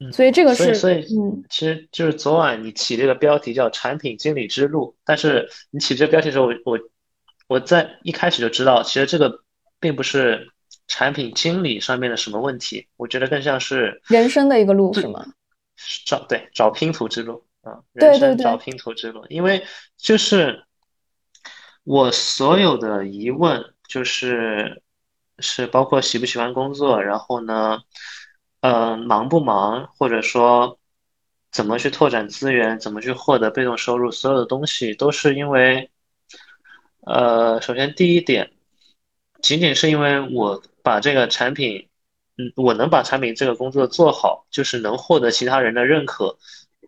[0.00, 6.80] 嗯，所以这个是，所以，嗯，其实就是昨晚你起这个标题叫“产品经理之路”，但是你起这个标题的时候，我我
[7.46, 9.38] 我在一开始就知道，其实这个
[9.78, 10.48] 并不是
[10.88, 15.24] 产品经理上面的什么问题，我觉得更像是人生的一个路，是吗？
[16.04, 19.64] 找对找拼图之路啊，对对对，找拼图之路，因为
[19.96, 20.64] 就是
[21.84, 24.82] 我所有的疑问就是。
[25.38, 27.82] 是包括喜不喜欢工作，然后呢，
[28.62, 30.78] 呃，忙不忙，或者说
[31.52, 35.90] 怎么去拓展资源，怎么去获得被动收入，所有的东西都是因为，
[37.00, 38.50] 呃，首先第一点，
[39.42, 41.90] 仅仅是因为我把这个产品，
[42.38, 46.38] 嗯，我能把产品这个工作做好，就是能获得其他人的认可，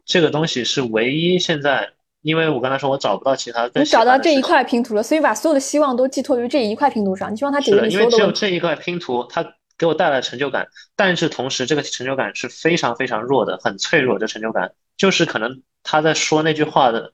[0.09, 1.93] 这个东西是唯一现在。
[2.23, 3.71] 因为我刚才说，我找不到其他。
[3.77, 7.33] 你找到这一块拼图了，所以把所有的希望都寄托于这一块拼图上。
[7.33, 10.67] 你希望它解决你所有的因为只有这一块拼图，它给我带来成就感。
[10.97, 14.73] 但是同时，这个成就感是非常非常弱的，很脆弱的成就感。
[14.97, 17.13] 就是可能他在说那句话的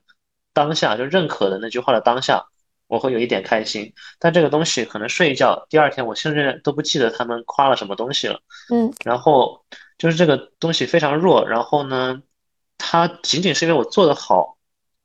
[0.53, 2.43] 当下，就认可的那句话的当下，
[2.87, 3.93] 我会有一点开心。
[4.19, 8.39] 但这个东西可能睡一觉，第二天我甚至都不记得他们夸了什么东西了。
[8.73, 8.91] 嗯。
[9.05, 9.63] 然后
[9.99, 11.47] 就是这个东西非常弱。
[11.47, 12.19] 然后呢，
[12.77, 14.53] 它仅仅是因为我做的好。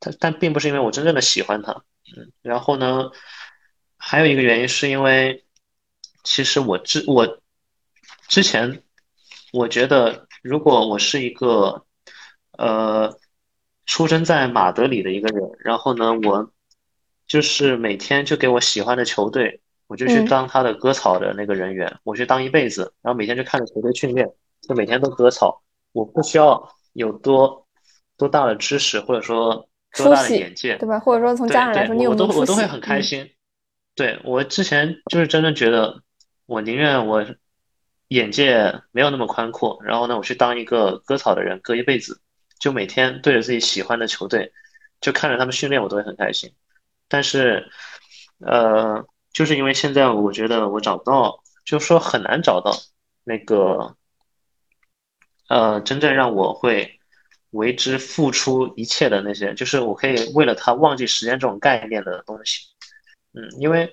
[0.02, 1.72] 但但并不是因为我真正的喜欢他，
[2.16, 3.10] 嗯，然后呢，
[3.98, 5.44] 还有一个原因是因为，
[6.24, 7.42] 其实我之我
[8.26, 8.82] 之前，
[9.52, 11.84] 我觉得如果我是一个，
[12.52, 13.14] 呃，
[13.84, 16.50] 出生在马德里的一个人，然后呢，我
[17.26, 24.26] 就是每天就给我喜欢的球队，我就去当他的割草的那个人员，我去当一辈子，然后每天就看着球队训练，
[24.62, 25.62] 就每天都割草，
[25.92, 27.59] 我不需要有多
[28.20, 29.66] 多大的知识，或者说。
[29.96, 31.00] 多大的眼界，对吧？
[31.00, 33.28] 或者说从家长来说，你有我都我都会很开心。
[33.96, 36.00] 对我之前就是真的觉得，
[36.46, 37.26] 我宁愿我
[38.06, 42.20] 眼界没有那么宽阔，然后呢，我去当一个割草的人，割一辈子，
[42.60, 44.52] 就每天对着自己喜欢的球队，
[45.00, 46.54] 就看着他们训练，我都会很开心。
[47.08, 47.68] 但是，
[48.38, 52.70] 呃，就是因为现在我觉得我找不到，就是说很难找到
[53.24, 53.96] 那个，
[55.48, 56.99] 呃，真正让我会。
[57.50, 62.66] 为之付出一切的那些，就是我可以为了他忘记时间这种概念的东西。
[63.32, 63.92] 嗯，因为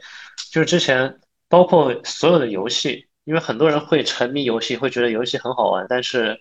[0.52, 5.86] 就是之前包括所有的游戏，因为很多人会沉迷游戏，会觉得游戏很好玩。
[5.90, 6.40] 但是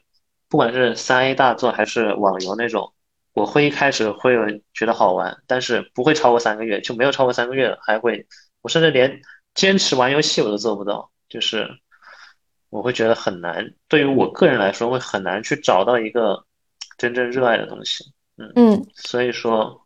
[0.49, 2.93] 不管是三 A 大作还是网游那种，
[3.33, 4.45] 我会一开始会有
[4.75, 8.27] 觉得好玩，但是不会超过三个月，就没有超过三个月，还会
[8.62, 9.23] 我甚至连
[9.55, 11.69] 坚持玩游戏我都做不到，就是
[12.71, 13.75] 我会觉得很难。
[13.89, 16.45] 对于我个人来说，会很难去找到一个。
[16.97, 18.05] 真正热爱的东西，
[18.38, 19.82] 嗯嗯，所以说，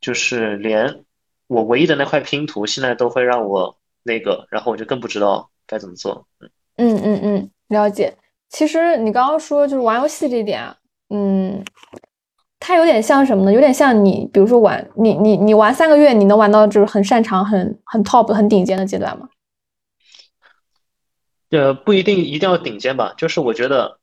[0.00, 1.02] 就是连
[1.46, 8.14] 我唯一的那块拼图，现在都会让我那个，然后我就更不知道该怎么做，嗯嗯嗯嗯，了解。
[8.50, 10.76] 其实你刚刚说就是玩游戏这一点啊，
[11.08, 11.64] 嗯，
[12.60, 13.52] 它有点像什么呢？
[13.52, 19.28] 有点像你，比如说玩你你你玩三个月，你能玩到就是很擅长、很很 top、很顶尖的阶段吗？
[21.50, 23.98] 呃，不一定一定要顶尖吧，就是我觉得。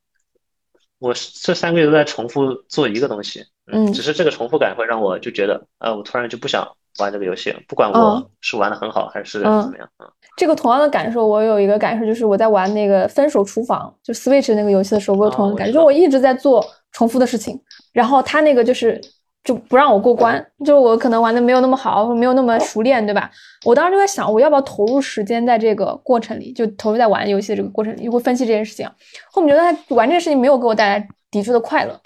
[1.02, 6.66] 我这三个月都在重复做一个东西，嗯，只是这个重复感会让我就觉得，呃，我突然就不想
[7.00, 17.60] 玩这个游戏了，不管我是玩的很好还是怎么样，嗯，这个同样的感受，我有一个感受，就是我在玩那个分手厨房，就 Switch 那个游戏的时候，我有同样的感觉，就我一直在做重复的事情，
[17.92, 19.00] 然后他那个就是。
[19.44, 23.30] 就不让我过关，就我可能玩的没有那么好，没有那么熟练，对吧？
[23.64, 28.88] 我当时就在想，我要不要投入时间在这个过程里，就投入在玩游戏的这个过程里，会分析这件事情。
[29.30, 32.00] 后面觉得他玩这件事情没有给我带来抵触的快乐，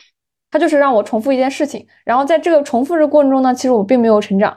[0.50, 4.56] 他就是让我重复一件事情，然后在这个重复的过程中呢，其实我并没有成长，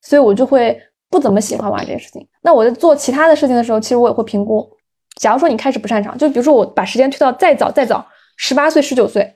[0.00, 2.24] 所以我就会不怎么喜欢玩这件事情。
[2.42, 4.70] 那我在做其他的事情的时候，其实我也会评估。
[5.16, 8.06] 假如说你开始不擅长，就比如说我把时间推到再早再早，
[8.36, 9.34] 十八岁、十九岁。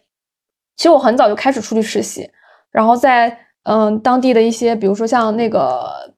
[0.76, 2.28] 其实我很早就开始出去实习，
[2.74, 6.12] 然后在嗯当地的一些，比如说像那个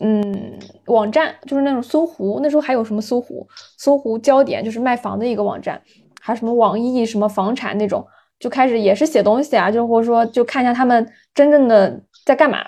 [0.00, 3.48] 嗯网站，就是那种搜狐，那时候还有什么搜狐、
[3.78, 5.80] 搜狐焦点，就是卖房的一个网站，
[6.20, 8.06] 还有什么网易什么房产那种，
[8.38, 12.66] 就开始也是写东西啊，就或者说就看一下他们真正的在干嘛。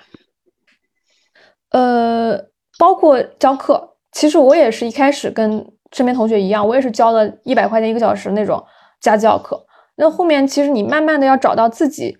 [1.69, 2.41] 呃，
[2.79, 8.65] 包括教课，其实我也是一开始跟身边同学一样，我也是教了一百块钱一个小时那种
[8.99, 9.63] 家教课。
[9.95, 12.17] 那后面其实你慢慢的要找到自己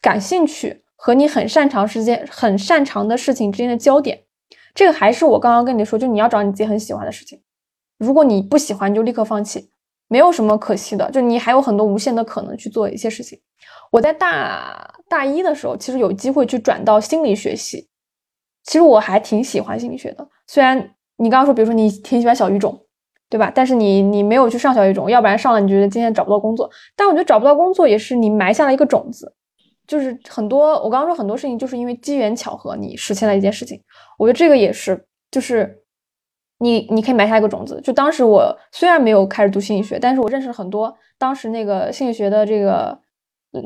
[0.00, 4.22] 感兴趣和你很擅长时间、很擅长的事情之间的焦点。
[4.74, 7.40] 这个还是我刚刚跟你说，就你要找你自己很喜欢的事情。
[7.98, 9.70] 如果你不喜欢，你就立刻放弃，
[10.08, 13.38] 没有什么可惜的，就你还有很多无限的可能去做一些事情。
[13.90, 17.88] 我在大大一的时候，其实有机会去转到心理学系。
[18.64, 22.80] 其实我还挺喜欢心理学的，虽然你刚刚说，比如说你挺喜欢小语种，
[23.28, 23.52] 对吧？
[23.54, 26.70] 但是你你没有去上小语种，要不然上了你觉得今天找不到工作。
[26.96, 29.34] 但我觉得找不到工作也是你埋下了一个种子，
[29.86, 33.80] 就是很多我刚刚说很多事情就是因为机缘巧合你实现了一件事情。
[34.18, 35.82] 我觉得这个也是，就是
[36.58, 37.80] 你你可以埋下一个种子。
[37.82, 42.98] 就当时我虽然没有开始读心理学，但是我认识了很多当时那个心理学的这个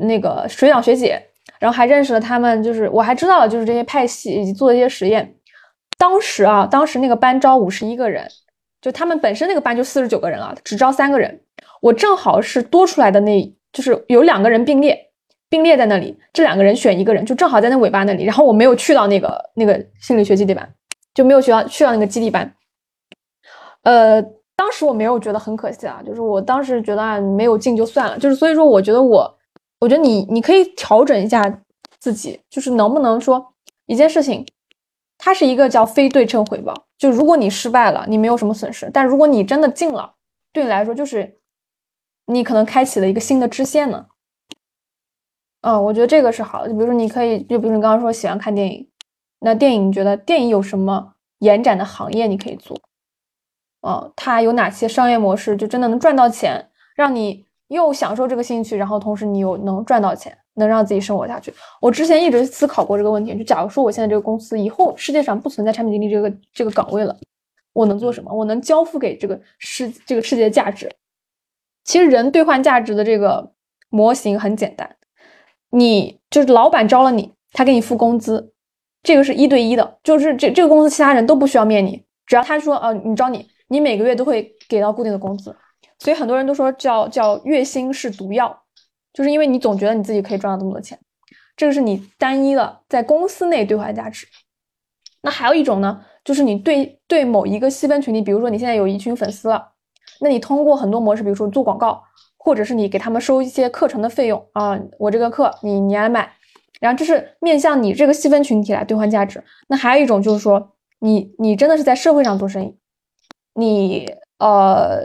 [0.07, 1.21] 那个学长学姐。
[1.59, 5.33] 然后还认识了他们，就是我还知道了，就是这些派系以及做的一些实验。
[5.97, 8.27] 当时啊，当时那个班招五十一个人，
[8.81, 11.39] 就他们本身那个班就四十九个人了，只招三个人。
[11.81, 15.06] 我正好是多出来的那，就是有两个人并列，
[15.49, 18.23] 并列在那里，这两个人选一个人，就正好在那尾巴那里。
[18.23, 20.73] 然后我没有去到那个那个心理学基地班，
[21.13, 22.53] 就没有去到去到那个基地班。
[23.83, 24.21] 呃，
[24.55, 29.33] 当时我没有觉得很可惜啊，就是我当时觉得啊，没有进就算了，就是所以说我觉得我。
[29.79, 31.61] 我觉得你你可以调整一下
[31.99, 33.53] 自己，就是能不能说
[33.85, 34.43] 一件事情，
[35.19, 36.73] 它是一个叫非对称回报。
[36.97, 40.15] 就如果你失败了，你没有什么损失；但如果你真的进了，
[40.51, 41.37] 对你来说就是
[42.25, 44.07] 你可能开启了一个新的支线呢。
[45.61, 46.69] 嗯，我觉得这个是好的。
[46.69, 48.87] 就比如说，你可以，就比如你刚刚说喜欢看电影，
[49.39, 52.79] 那电影你觉得电影有什么延展的行业你可以做？
[53.81, 57.45] 嗯，它有哪些商业模式就真的能赚到钱，让你？
[57.69, 61.53] 又享受这个兴趣，然后同时你又能赚到钱，能让自己生活下去。
[61.81, 67.13] 我之前一直思考过这个问题，就假如说我现在这个公司以后世界上不存在产品经理这个这个岗位了，
[67.73, 68.33] 我能做什么？
[68.33, 70.89] 我能交付给这个世这个世界价值？
[71.83, 73.51] 其实人兑换价值的这个
[73.89, 74.95] 模型很简单，
[75.69, 78.53] 你就是老板招了你，他给你付工资，
[79.03, 85.55] 这个是一对一的，就是这这个公司其他人都不需要面你，只要他说呃你招你，你每个月都会给到固定的工资。
[85.99, 88.63] 所以很多人都说叫叫月薪是毒药，
[89.13, 90.99] 就是因为你总觉得你自己可以赚到这么多钱，
[91.55, 94.27] 这个是你单一的在公司内兑换价值。
[95.21, 99.71] 那还有一种呢，就是你对对某一个细分群体，比如说你现在有一群粉丝了，
[100.21, 102.03] 那你通过很多模式，比如说做广告，
[102.47, 106.31] 或者是你给他们收一些课程的费用啊，我这个课你你来买，
[106.79, 109.43] 然后这是面向你这个细分群体来兑换价值。
[109.67, 112.77] 那还有一种就是说，你你真的是在社会上做生意，
[113.53, 114.09] 你。
[114.39, 115.03] 呃，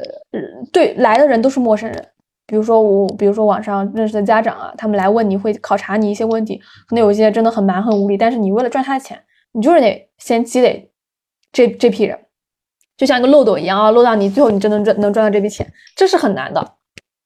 [0.75, 2.09] 对，来的人都是陌生人。
[2.47, 9.19] 比如说我，比如说网上认识的家长啊，他们来问你会考察你一些问题，可能有一些真的很蛮横无理，但是你为了赚他的钱，
[9.53, 10.93] 你就是得先积累
[11.51, 12.19] 这这批人，
[12.95, 15.67] 就像一个漏斗一样啊，漏到你最后你真的赚能赚到这笔钱，
[15.97, 16.75] 这是很难的，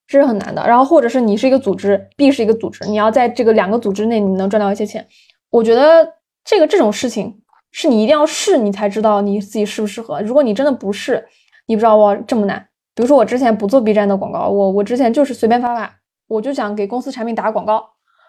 [0.06, 0.66] 这是很难的。
[0.66, 5.06] 然后或者是你是一个组织，B 是一个组织，你要在这个两个组织内你能赚到一些钱，
[5.50, 6.06] 我觉得
[6.44, 7.40] 这个这种事情
[7.70, 10.20] 是你一定要试，你才知道你自己适不适合。
[10.22, 11.26] 如果你真的不试。
[11.68, 12.64] 你不知道哇，这么难。
[12.94, 15.92] 比如说我之前不做 B 站的广告，我我之前就是随便发发，
[16.28, 17.84] 我就想给公司产品打广告。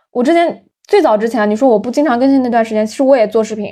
[0.09, 3.71] 我之前最早之前，你说我不经常更新那段时间，其实我也做视频，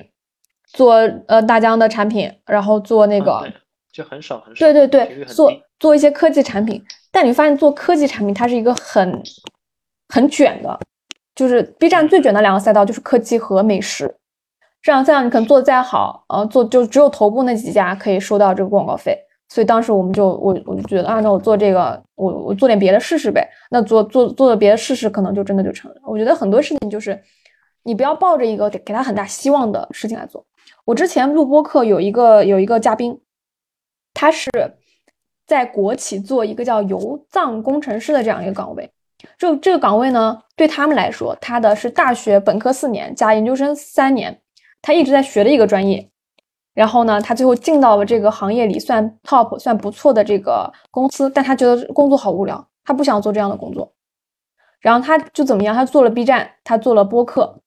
[0.72, 0.94] 做
[1.28, 3.52] 呃大疆的产品，然后做那个
[3.92, 4.60] 就很少很少。
[4.60, 6.80] 对对对，做做一些科技产品。
[7.16, 9.24] 但你发现做科技产品，它是一个很
[10.10, 10.78] 很卷的，
[11.34, 14.14] 就是 B 站最卷的两个赛道就是科技和美食。
[14.82, 19.18] 这样赛道你可能做的再好，呃，做就只有头部那几家可以收到这个广告费。
[19.48, 23.50] 所以当时我们就我我就觉得啊，那我做这个，我我做点别的试试呗。
[23.72, 25.98] 那做做做的别的试试，可能就真的就成了。
[26.04, 27.18] 我觉得很多事情就是，
[27.84, 30.46] 你不要抱着一个给他很大希望的事情来做。
[30.84, 33.18] 我之前录播课有一个有一个嘉宾，
[34.14, 34.50] 他是
[35.46, 38.90] 在国企做一个叫油藏工程师的这样一个岗位。
[39.38, 44.40] 这这个岗位呢，对他们来说，他的是大学本科四年加研究生三年，
[44.82, 46.10] 他一直在学的一个专业。
[46.74, 53.94] 然后呢，他最后进到了这个行业里，算 top，算不错的这个公司，但他觉得工作好无聊，他不想做这样的工作。
[54.82, 55.74] 然后他就怎么样？
[55.74, 57.62] 他做了 B 站，他做了播客，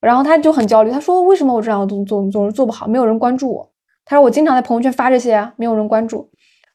[0.00, 0.90] 然后他就很焦虑。
[0.90, 2.86] 他说：“为什么我这样总总总是做不好？
[2.86, 3.70] 没有人关注我。”
[4.04, 6.30] 他说：“我经常在朋友圈发这些，没有人关注。”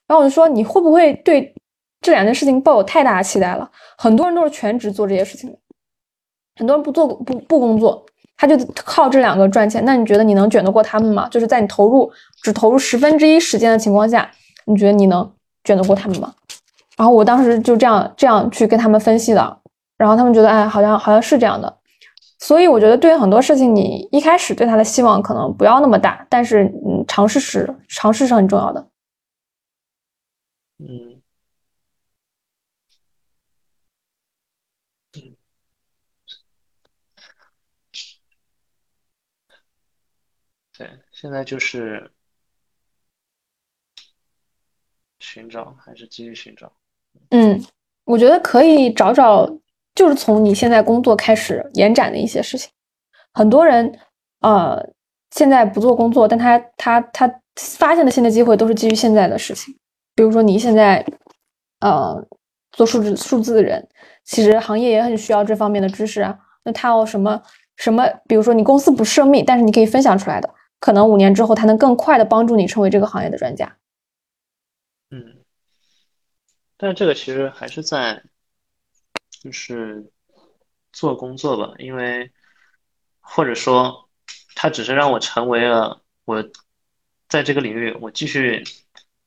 [0.08, 1.54] 然后我就说：“你会不会对
[2.02, 3.70] 这两件事情抱有太大的期待了。
[3.98, 5.58] 很多人都是全职做这些事情的，
[6.56, 8.06] 很多人不做不不工作，
[8.38, 9.84] 他就靠这两个赚钱。
[9.84, 11.28] 那你觉得你能卷得过他们吗？
[11.30, 12.10] 就是在你投入
[12.42, 14.32] 只投入十分之一时间的情况下，
[14.66, 15.30] 你觉得你能
[15.64, 16.34] 卷得过他们吗？
[16.96, 19.60] 然后我当时就这样这样去跟他们分析的，
[19.98, 21.78] 然后他们觉得，哎，好像好像是这样的。
[22.40, 28.88] 所以我觉得，对于很多事情，你一开始对他的希望可能不要那么大，但是，嗯，尝试是尝试是很重要的。
[30.80, 31.22] 嗯，
[40.78, 42.12] 对，现在就是
[45.20, 46.72] 寻找，还是继续寻找？
[47.30, 47.66] 嗯，
[48.06, 49.50] 我觉得可以找找。
[49.96, 52.70] 就是从你现在工作开始延展的一些事情，
[53.34, 54.00] 很多人
[54.42, 54.80] 呃
[55.32, 59.76] 现在不做工作，但他他他发现的新的机会都是基于现在的事情。
[60.18, 61.06] 比如说你现在
[61.82, 62.28] 呃
[62.72, 63.88] 做数字数字的人，
[64.26, 66.38] 其实行业也很需要这方面的知识啊。
[66.64, 67.42] 那他有什么
[67.76, 68.04] 什么？
[68.28, 73.78] 比如说你公司不涉密，但是你可以分享出来的，可能五年之后他能更快的帮助你成为这个行业的专家。
[75.12, 75.38] 嗯，
[76.76, 78.24] 但这个其实还是在。
[79.40, 80.10] 就是
[80.92, 82.32] 做工作吧，因为
[83.20, 84.10] 或者说，
[84.56, 86.44] 他只是让我成为了我
[87.30, 88.64] 在这个领域，我继续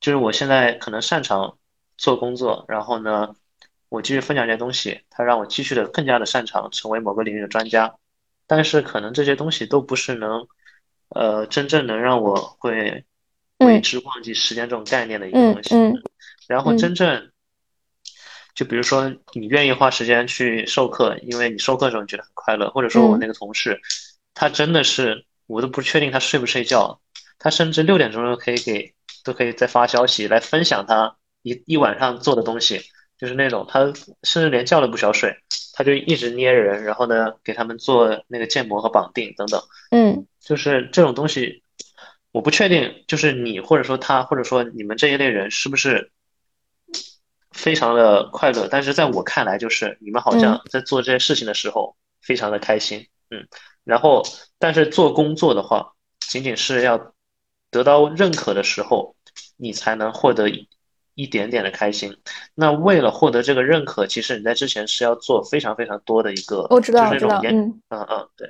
[0.00, 1.58] 就是我现在可能擅长
[1.96, 3.34] 做工作，然后呢，
[3.88, 7.94] 我继续分享这些东西，它让我继续的更加的擅长成为某个领域的专家，
[8.46, 10.46] 但是可能这些东西都不是能
[11.10, 13.04] 呃真正能让我会
[13.58, 15.74] 为之忘记时间这种概念的一个东西，
[16.48, 17.30] 然后真正。
[18.52, 23.80] 就比如说，你愿意花时间去授课，因为你授课的时候你觉得很快乐，或者说我那个同事，
[24.34, 27.00] 他真的是我都不确定他睡不睡觉，
[27.40, 28.94] 他甚至六点钟都可以给
[29.24, 32.80] 都可以再发消息来分享他一一晚上做的东西，
[33.18, 33.92] 就是那种他
[34.22, 35.34] 甚至连觉都不需要睡，
[35.72, 39.60] 他就一直捏人，然后呢给他们做那个建模和绑定等等，
[39.90, 41.64] 嗯，就是这种东西，
[42.30, 46.12] 我不确定，就是你或者说他或者说你们这一类人是不是。
[47.52, 53.46] 非常的快乐，但是在我看来，就是你们好像在做这些事情的时候非常的开心，嗯，
[53.84, 54.22] 然后
[54.58, 57.12] 但是做工作的话，仅仅是要
[57.70, 59.14] 得到认可的时候，
[59.56, 60.48] 你才能获得
[61.14, 62.16] 一点点的开心。
[62.54, 68.48] 那为了获得这个认可，其实你在之前是要做非常非常多的一个，我知道，就是那种嗯嗯嗯，对。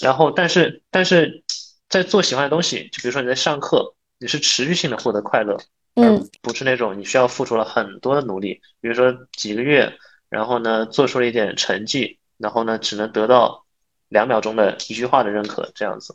[0.00, 1.44] 然后，但是但是
[1.88, 5.58] 在做喜欢的东西，就比如说你在上课，你是持续性的获得快乐。
[5.94, 9.92] 嗯，不是那种你需要付出了很多的努力，比如说几个月，
[10.28, 13.66] 然后呢做出了一点成绩，然后呢只能得到
[14.08, 16.14] 两秒钟的一句话的认可这样子。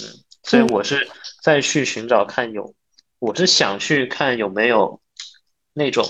[0.00, 0.04] 嗯，
[0.46, 1.08] 所以我是
[1.42, 2.72] 再去寻找看有，
[3.18, 5.00] 我是想去看有没有
[5.74, 6.04] 那种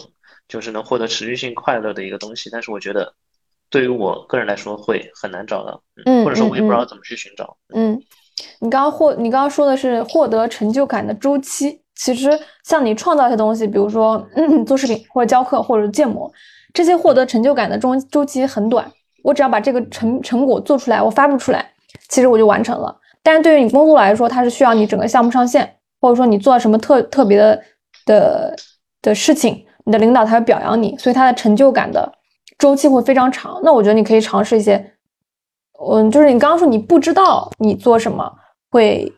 [0.47, 3.15] 就是能获得持续性快乐的一个东西，但是我觉得
[3.71, 7.57] 对于我个人来说会很难找到，嗯，或者说我也不知道怎么去寻找。
[7.75, 7.99] 嗯，
[8.61, 11.81] 你刚刚获你刚刚说的是获得成就感的周期。
[11.95, 12.29] 其实
[12.63, 16.31] 像你创造一些东西，比如说嗯做视频或者教课或者建模，
[16.75, 18.93] 这些获得成就感的周周期很短。
[19.23, 21.73] 我只要把这个成成果做出来，我发布出来，
[22.11, 23.01] 其实我就完成了。
[23.27, 27.61] 但是对于你工作来说，它是需要你整个项目上线，或者说你做什么特特别的
[28.05, 28.57] 的
[29.03, 32.13] 的事情，你的领导才会表扬你，所以它的成就感的
[32.57, 33.61] 周期会非常长。
[33.65, 34.93] 那我觉得你可以尝试一些，
[35.91, 38.33] 嗯，就是你刚刚说你不知道你做什么
[38.71, 39.13] 会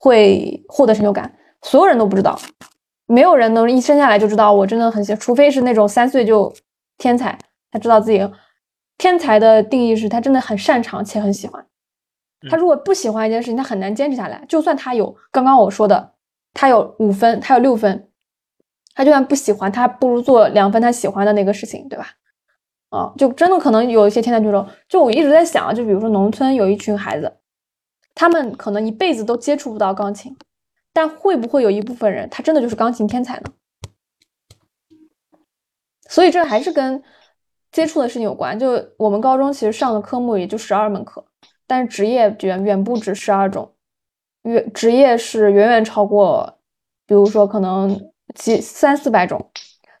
[0.00, 1.32] 会获得成就感。
[1.62, 2.36] 所有人都不知道，
[3.06, 6.52] 没有人能一生下来就知道我真的很喜，除非是那种三岁就
[6.96, 7.38] 天才，
[7.70, 8.28] 他知道自己
[8.96, 11.64] 天才的定义是他真的很擅长且很喜欢。
[12.50, 14.44] 他如果不喜欢一件事情，他很难坚持下来。
[14.48, 16.12] 就算他有刚刚我说的，
[16.54, 18.08] 他有五分，他有六分，
[18.94, 22.06] 他就算不喜欢，他不如做两分他喜欢的那个事情，对吧？
[22.90, 27.38] 啊，就真的可能有一些天才选手，就我一直在想啊，就比如说农村有一群孩子，
[28.14, 30.36] 他们可能一辈子都接触不到钢琴。
[30.90, 33.52] 但会不会有一部分人，他真的就是钢琴天才呢？
[36.08, 37.00] 所以这还是跟
[37.70, 38.58] 接触的事情有关。
[38.58, 41.24] 就我们高中其实上的科目也就十二门课，
[41.68, 43.70] 但是职业远远不止十二种，
[44.42, 46.58] 远职业是远远超过，
[47.06, 49.50] 比如说可能几三四百种。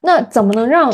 [0.00, 0.92] 那怎么能让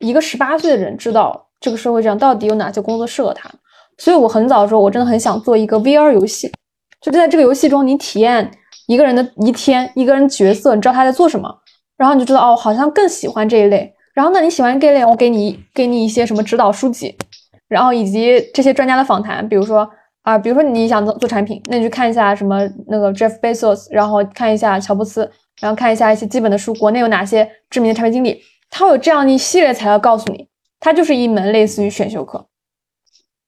[0.00, 3.50] 一个十八岁的人知道这个社会上到底有哪些工作适合他？
[3.96, 6.52] 所以我很早的时候，我真的很想做一个 VR 游戏，
[7.00, 8.50] 就在这个游戏中你体验。
[8.88, 11.52] 一个人的一天，一个人角色，你知道他在做什么，
[11.96, 13.92] 然后你就知道哦，好像更喜欢这一类。
[14.14, 17.16] 然后那你喜欢这一类，我给你给你一些什么指导书籍，
[17.66, 19.90] 然后以及这些专家的访谈，比如说
[20.26, 22.58] 啊，比如说你想做做产品，那你去看一下什么
[22.88, 25.30] 那个 Jeff Bezos，然后看一下乔布斯，
[25.60, 30.48] 然后看一下一些基本的书，国内有哪些知名的产品经理，他会有这样一系列材料告诉你，
[30.80, 32.44] 它就是一门类似于选修课。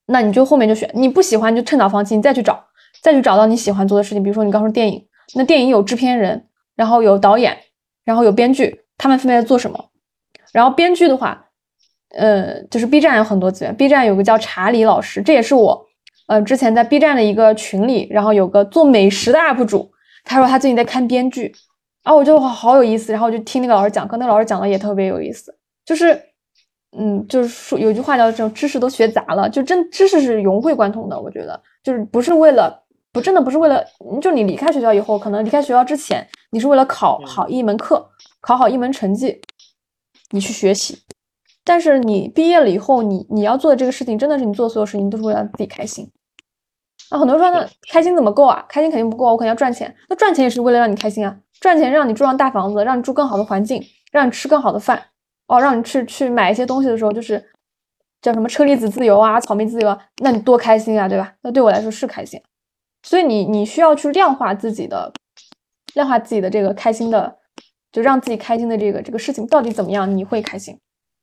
[0.07, 2.65] 那你就后面就选，你不喜欢就趁早放弃，你再去找，
[3.03, 4.23] 再去找到你喜欢做的事情。
[4.23, 6.47] 比如说你刚说电影，那电影有制片人，
[6.77, 7.59] 然后有导演，
[8.05, 9.91] 然后有编剧，他们分别在做什么？
[10.53, 11.47] 然后编剧的话，
[12.17, 15.88] 呃，就是 B 站有很多资源，B 站有个叫查理老师，这也是我，
[16.29, 19.91] 呃，之前在 B 站的一个群里，然后有个做美食的 UP 主，
[20.25, 21.53] 他说他最近在看编剧，
[22.05, 25.53] 啊，我就好有意思，然后我就听那个老师讲课，那个老师讲的也特别有意思，
[25.85, 26.23] 就是。
[26.97, 31.21] 嗯，就是说有句话叫“这种知识都学杂了”，就真知识是融会贯通的。
[31.21, 32.83] 我觉得就是不是为了，
[33.13, 33.85] 不真的不是为了，
[34.23, 38.09] 就你离开学校以后，可能离开学校之前，你是为了考好一门课，
[38.41, 39.39] 考好一门成绩，
[40.31, 40.99] 你去学习。
[41.69, 46.11] 但是你毕业了以后，你你要做的这个事情，真的是你做所有事情都是为了自己开心。
[47.11, 48.65] 那很多人说，那开心怎么够啊？
[48.71, 49.95] 开心肯定不够，我肯定要赚钱。
[50.09, 55.03] 那赚钱也是为了让你开心啊，赚钱让你住上大房子，让你住更好的环境，让你吃更好的饭。
[55.47, 57.51] 哦，让你去去买一些东西的时候，就是
[58.23, 61.35] 叫什么车厘子自由啊，草莓自由啊，那你多开心啊，对吧？
[61.43, 62.41] 那对我来说是开心，
[63.03, 65.13] 所以你你需要去量化自己的，
[65.93, 67.37] 量化自己的这个开心的，
[67.93, 70.79] 就让自己开心的这个这个事情到底怎么样，你会开心？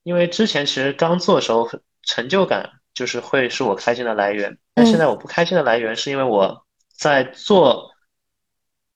[0.05, 1.67] 因为之前其实刚做的时候，
[2.03, 6.63] 成就感就是会是我开心的来源，但现在我不开心的来源是因为我
[6.95, 7.89] 在做，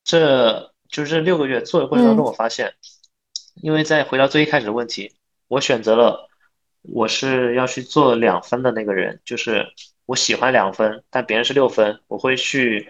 [0.04, 2.76] 这就是这六个月做的过程当中，我发现，
[3.56, 5.16] 因为在回到最一开始的问题。
[5.48, 6.30] 我选择了，
[6.84, 9.66] 我是要去做两分的那个人，就是
[10.06, 12.88] 我喜欢两分，但别人是六分，我会去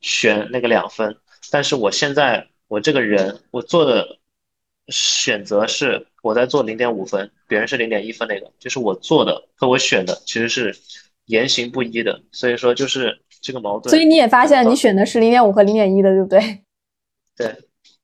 [0.00, 1.16] 选那个两分。
[1.52, 4.18] 但是我现在我这个人，我做的
[4.88, 10.76] 选择是我在做零点五分，别人是零点一分那个，就是我做的和我选的其实是
[11.26, 13.90] 言行不一的，所以说就是这个矛盾。
[13.90, 16.62] 所以你也发现你选的是零点五和零点一的，对不对？
[17.36, 17.54] 对，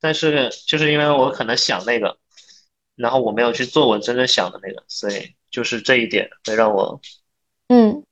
[0.00, 2.16] 但是就是因为我可能想那个。
[2.96, 6.98] 然后我没有去做我真正想的那个，所以就是这一点会让我，
[7.68, 8.02] 嗯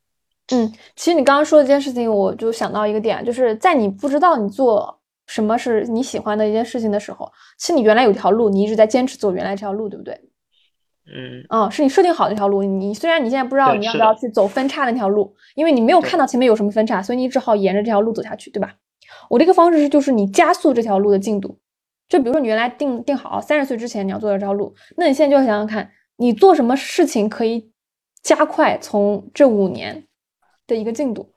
[0.49, 10.15] 嗯，其实你刚刚说的这件事情，我就想到一个点，就是在你不知道你做什么是你喜欢的一件事情的时候，其实你原来有条路，你一直在坚持走原来这条路，对不对？
[11.07, 18.75] 嗯，啊，是你设定好那条路，你虽然你现在不知道你要不要去走分叉那条路，因为你没有看到前面有什么分叉，所以你只好沿着这条路走下去，对吧？
[19.29, 21.59] 我这个方式是就是你加速这条路的进度。
[22.09, 27.71] 就比如说，你原来定定好三十岁之前你要做的这条路，那你现在就要想想看，你做什么事情可以
[28.23, 30.07] 加快从这五年
[30.67, 31.35] 的一个进度。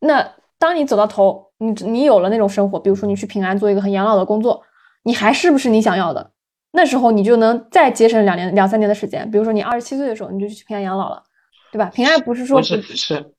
[0.00, 4.62] 那当你走到头，你你有了那种生活，比如说你去平安做一个很养老的工作，
[5.04, 6.32] 你还是不是你想要的？
[6.72, 9.30] 那时候你就能再节省两年两三年的时间。
[9.30, 11.22] 比如说你二十七岁的时候，你就去平安养老了，
[11.70, 11.86] 对吧？
[11.94, 13.32] 平安不是说不是不是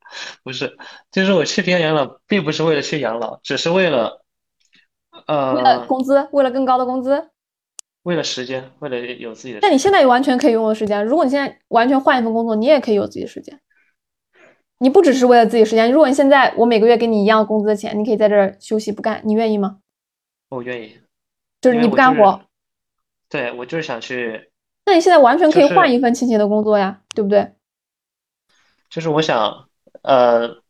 [0.43, 0.77] 不是，
[1.11, 4.21] 就是我去平安养老，并不是为了去养老，只是为了。
[5.27, 7.29] 呃，为了工资，为了更高的工资，
[8.01, 9.59] 为了时间，为了有自己的。
[9.61, 11.05] 但你现在也完全可以拥有时间。
[11.05, 13.57] 如果你现在完全换一份工作，你也可以有自己的时间。
[14.83, 15.89] 你不只是为了自己时间。
[15.89, 19.79] 如果你现在我每个月给你一样工资的钱，你可以在这儿休息不干，你愿意吗？
[20.49, 20.99] 我愿意。
[21.61, 22.41] 就是你不干活。
[23.29, 24.51] 对，我就是想去。
[24.85, 27.53] 那你现在完全可以换一份清闲的工作呀，对不对？
[28.89, 29.69] 就是我想，
[30.01, 30.61] 呃，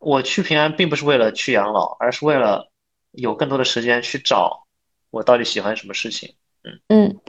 [0.00, 2.70] 我去平安并不是为了去养老，而是为了。
[3.16, 4.66] 有更多的时间去找
[5.12, 7.20] 我到底喜欢什么事情，嗯嗯，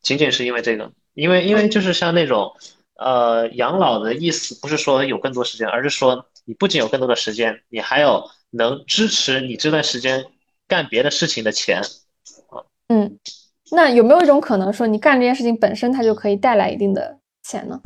[0.00, 2.50] 仅仅是因为这个，因为因为就是像那种，
[2.96, 10.26] 呃，养老的意思不是说有更多时间，而是说你不仅有更多的时间，你还有能支持你这段时间
[10.68, 11.82] 干别的事情的钱，
[12.48, 13.18] 啊，嗯，
[13.70, 17.80] 那有没有一种可能说你干这件事情本身它就可以带来一定的钱呢？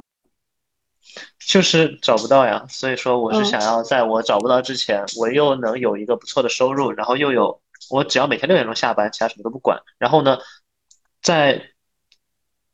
[1.39, 9.81] 就是找不到呀，所以说我是想要在我找不到之前，我又能有一个不错的收入，然后又有我只要每天六点钟下班，其他什么都不管。
[9.97, 10.39] 然后呢，
[11.23, 11.63] 在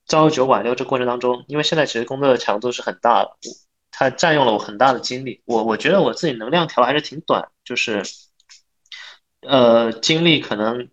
[0.06, 3.30] 朝九晚六这过程当中，因为现在其实工作的强度是很大的，
[3.90, 5.42] 它占用了我很大的精力。
[5.44, 8.02] 我我觉得我自己能量条还是挺短，就是
[9.42, 10.88] 呃精力可能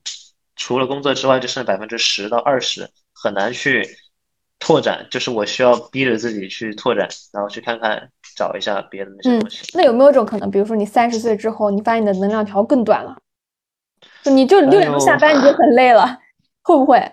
[0.56, 3.98] 除了工作之外就剩百分之十到二十，很难去。
[4.64, 9.64] 拓展就是我需要逼着自己去拓展，然后去看看找一下别的那些东西。
[9.74, 13.18] 那有没有一种可能，比如说你三十岁之后，你发现你的能量条更短了，
[14.26, 16.20] 你就六点钟下班你就很累了，
[16.62, 17.12] 会不会？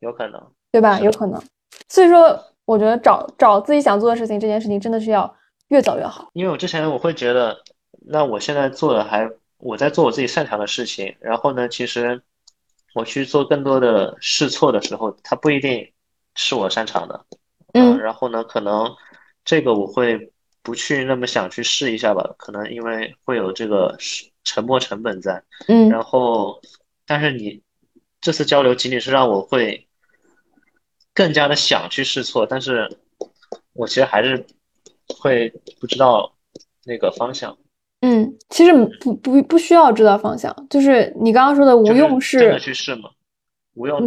[0.00, 0.98] 有可能，对吧？
[1.00, 1.42] 有可能。
[1.88, 5.34] 所以说，我觉得找找自己想做的事情，这件事情真的是要
[5.68, 6.30] 越早越好。
[6.34, 7.56] 因为我之前我会觉得，
[8.06, 12.22] 那我现在做的还我在做我自己擅长的事情，然后呢，其实
[12.94, 15.92] 我去做更多的试错的时候，它不一定。
[16.40, 17.24] 是我擅长的，
[17.72, 18.94] 嗯，然后呢，可能
[19.44, 20.32] 这个我会
[20.62, 23.96] 不去那么想去试一下吧，可能因为会有这个
[24.44, 26.60] 沉没成本在，嗯，然后
[27.04, 27.60] 但是你
[28.20, 29.87] 这次交流仅仅是让我会
[31.18, 32.88] 更加的想去试错，但是
[33.74, 34.46] 我其实还是
[35.18, 36.32] 会不知道
[36.86, 37.58] 那个方向。
[38.02, 43.10] 嗯，其实不不不需要知道方向，就是你刚刚说的无用是真的去试吗？
[43.74, 43.98] 无用，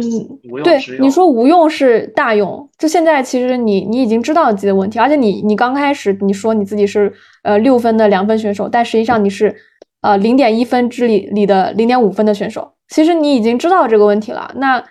[0.50, 2.66] 无用对，你说无用是大用。
[2.78, 7.12] 就现在，其实你你已经知道自己的问题，而且你你刚开始你说你自己是
[7.42, 9.54] 呃六分的两分选手，但实际上你是
[10.00, 12.72] 呃零点一分之里里的零点五分的选手。
[12.88, 14.82] 其实你已经知道这个问题了，那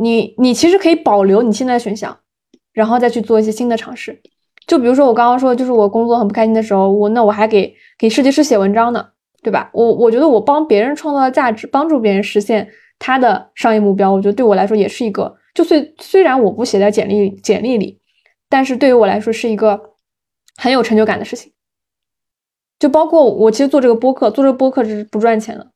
[0.00, 2.18] 你你其实可以保留你现在的选项，
[2.72, 4.20] 然后再去做一些新的尝试。
[4.66, 9.08] 就比如说我刚刚说，就是我工作很不开心的时候，我那我还给给设计师写文章呢，
[9.42, 9.70] 对吧？
[9.72, 12.68] 我我觉得我帮别人创造价值，帮助别人实现。
[13.02, 17.98] 他的商业目标，我觉得对我来说也是一个，就虽虽然我不写在简历简历里，
[18.46, 19.94] 但是对于我来说是一个
[20.58, 21.50] 很有成就感的事情。
[22.78, 25.70] 就包括我其实做这个播客，做这个播客是不赚钱的。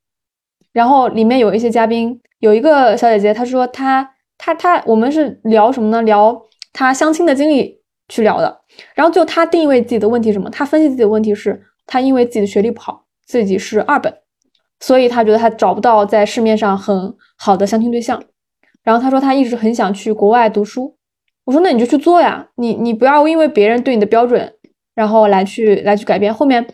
[0.75, 6.03] 然后里面有一些嘉宾，有一个小姐姐，她说她他他，我们是聊什么呢？
[6.03, 6.41] 聊
[6.73, 8.61] 他相亲的经历去聊的。
[8.95, 10.51] 然后就他定位自己的问题什么？
[10.51, 14.13] 他分析自己的问题是，他因为自己的学历不好，自己是二本。
[14.81, 18.23] 所以他觉得他找不到在市面上很好的相亲对象，
[18.83, 20.95] 然后他说他一直很想去国外读书。
[21.45, 24.53] 我说那你就去做呀，你你不要因为别人对你的标准，
[24.95, 26.35] 然后来去来去改变。
[26.35, 26.67] 后面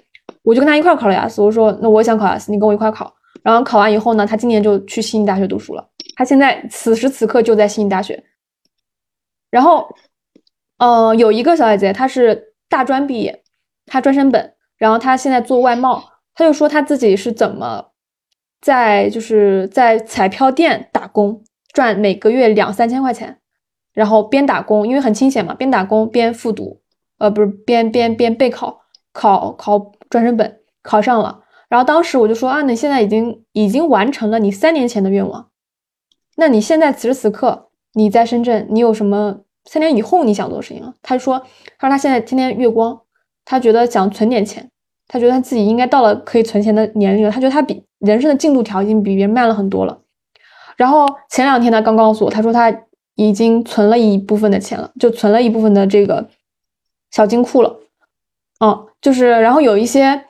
[0.43, 3.13] 我就跟他一块考了雅思，我说那我也想考雅思，你跟我一块考。
[3.43, 5.87] 然后考完以后呢，他今年就去悉尼大学读书了。
[6.21, 8.23] 他现在此时此刻就在悉尼大学。
[9.51, 9.89] 然后，
[10.77, 13.43] 呃，有一个小姐姐，她是大专毕业，
[13.87, 17.93] 她专升本，然后她现在做外贸，她就说她自己是怎么。
[18.61, 21.43] 在就是在彩票店打工，
[21.73, 23.39] 赚每个月两三千块钱，
[23.95, 26.83] 然后边打工，因为很清闲嘛，边打工边复读，
[27.17, 28.83] 呃，不是边边边备考，
[29.15, 31.41] 考考专升本，考上了。
[31.71, 35.49] 然后当时我就说啊，你现在已经已经完成了你三年前的愿望，
[36.41, 40.95] 那你现在此时此刻你在深圳，你有什么三年以后你想做的事情啊？
[41.03, 41.39] 他说，
[41.79, 42.99] 他说他现在天天月光，
[43.45, 44.71] 他觉得想存点钱。
[45.07, 47.31] 他觉得他自己应该到了可以存钱的年龄了。
[47.31, 50.01] 他觉得他比人生的进度条已经比别人慢了很多了。
[50.77, 52.75] 然后前两天他刚告诉我，他说他
[53.17, 56.27] 已经存了一部分的钱了，就存了一部分的这个
[57.11, 57.81] 小金库了。
[58.65, 60.25] 嗯，就是然后有一些，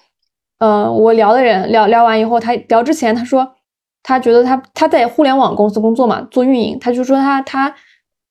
[0.58, 3.54] 呃，我聊的人聊聊完以后，他聊之前他说
[4.02, 7.74] 他觉得他他在互联网公司工作嘛，做运营，他就说他他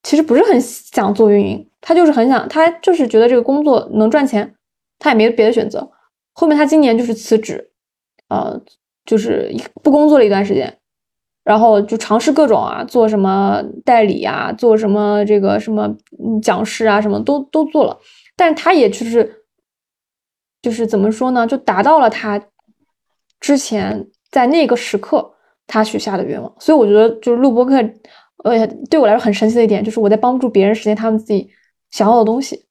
[0.04, 4.56] 其实不是很想做运营，他就是很想他就是觉得这个工作能赚钱，
[4.98, 5.90] 他也没别的选择。
[6.34, 7.72] 后面他今年就是辞职，
[8.30, 8.60] 呃，
[9.06, 10.78] 就是不工作了一段时间，
[11.44, 15.94] 然后就尝试各种啊，做什么代理啊，做什么这个什么
[16.41, 17.98] 讲师啊，什么都都做了，
[18.38, 19.44] 但是他也就是
[20.62, 22.41] 就是怎么说呢，就达到了他
[23.40, 25.34] 之前在那个时刻
[25.70, 26.52] 他许下的愿望。
[26.60, 27.76] 所以我觉得就是录播课，
[28.44, 31.48] 呃，对我来说很神奇的一点就是我在帮助别人实现他们自己
[31.91, 32.66] 想要的东西。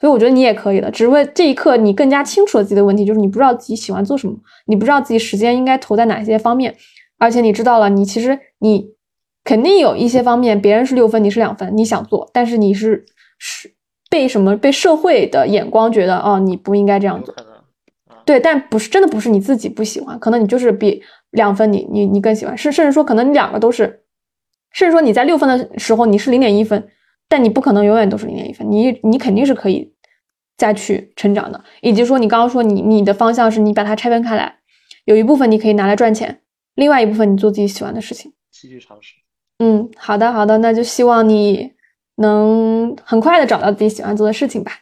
[0.00, 4.36] 所以我觉得你也可以的，只是为这一刻你更加清楚了自己的问题，就是你不知道自己喜欢做什么，
[4.66, 6.72] 你不知道自己时间应该投在哪些方面，
[7.18, 8.92] 而且你知道了，你其实你
[9.42, 13.04] 肯定有一些方面，别人是六分，你是两分，你想做，但是你是
[13.38, 13.74] 是
[14.08, 17.34] 被什么被社会的眼光觉得哦你不应该这样做，
[18.28, 24.02] 对，但不是真的不是你自己不喜欢，可能你就是比两分你你你更喜欢，甚甚至说可能你两个都是，
[24.72, 26.86] 甚至说你在六分的时候你是零点一分。
[27.30, 29.92] 但你不可能永远都是零点一分，你你肯定是可以
[30.56, 31.62] 再去成长的。
[31.82, 34.54] 以及说，你刚刚说你你的方向是你把它拆分开来，
[35.04, 36.40] 有一部分你可以拿来赚钱，
[36.74, 39.14] 另外一部分你做自己喜欢的事情，继续尝试。
[39.58, 41.70] 嗯，好的好的，那就希望你
[42.16, 44.72] 能很快的找到自己喜欢做的事情吧。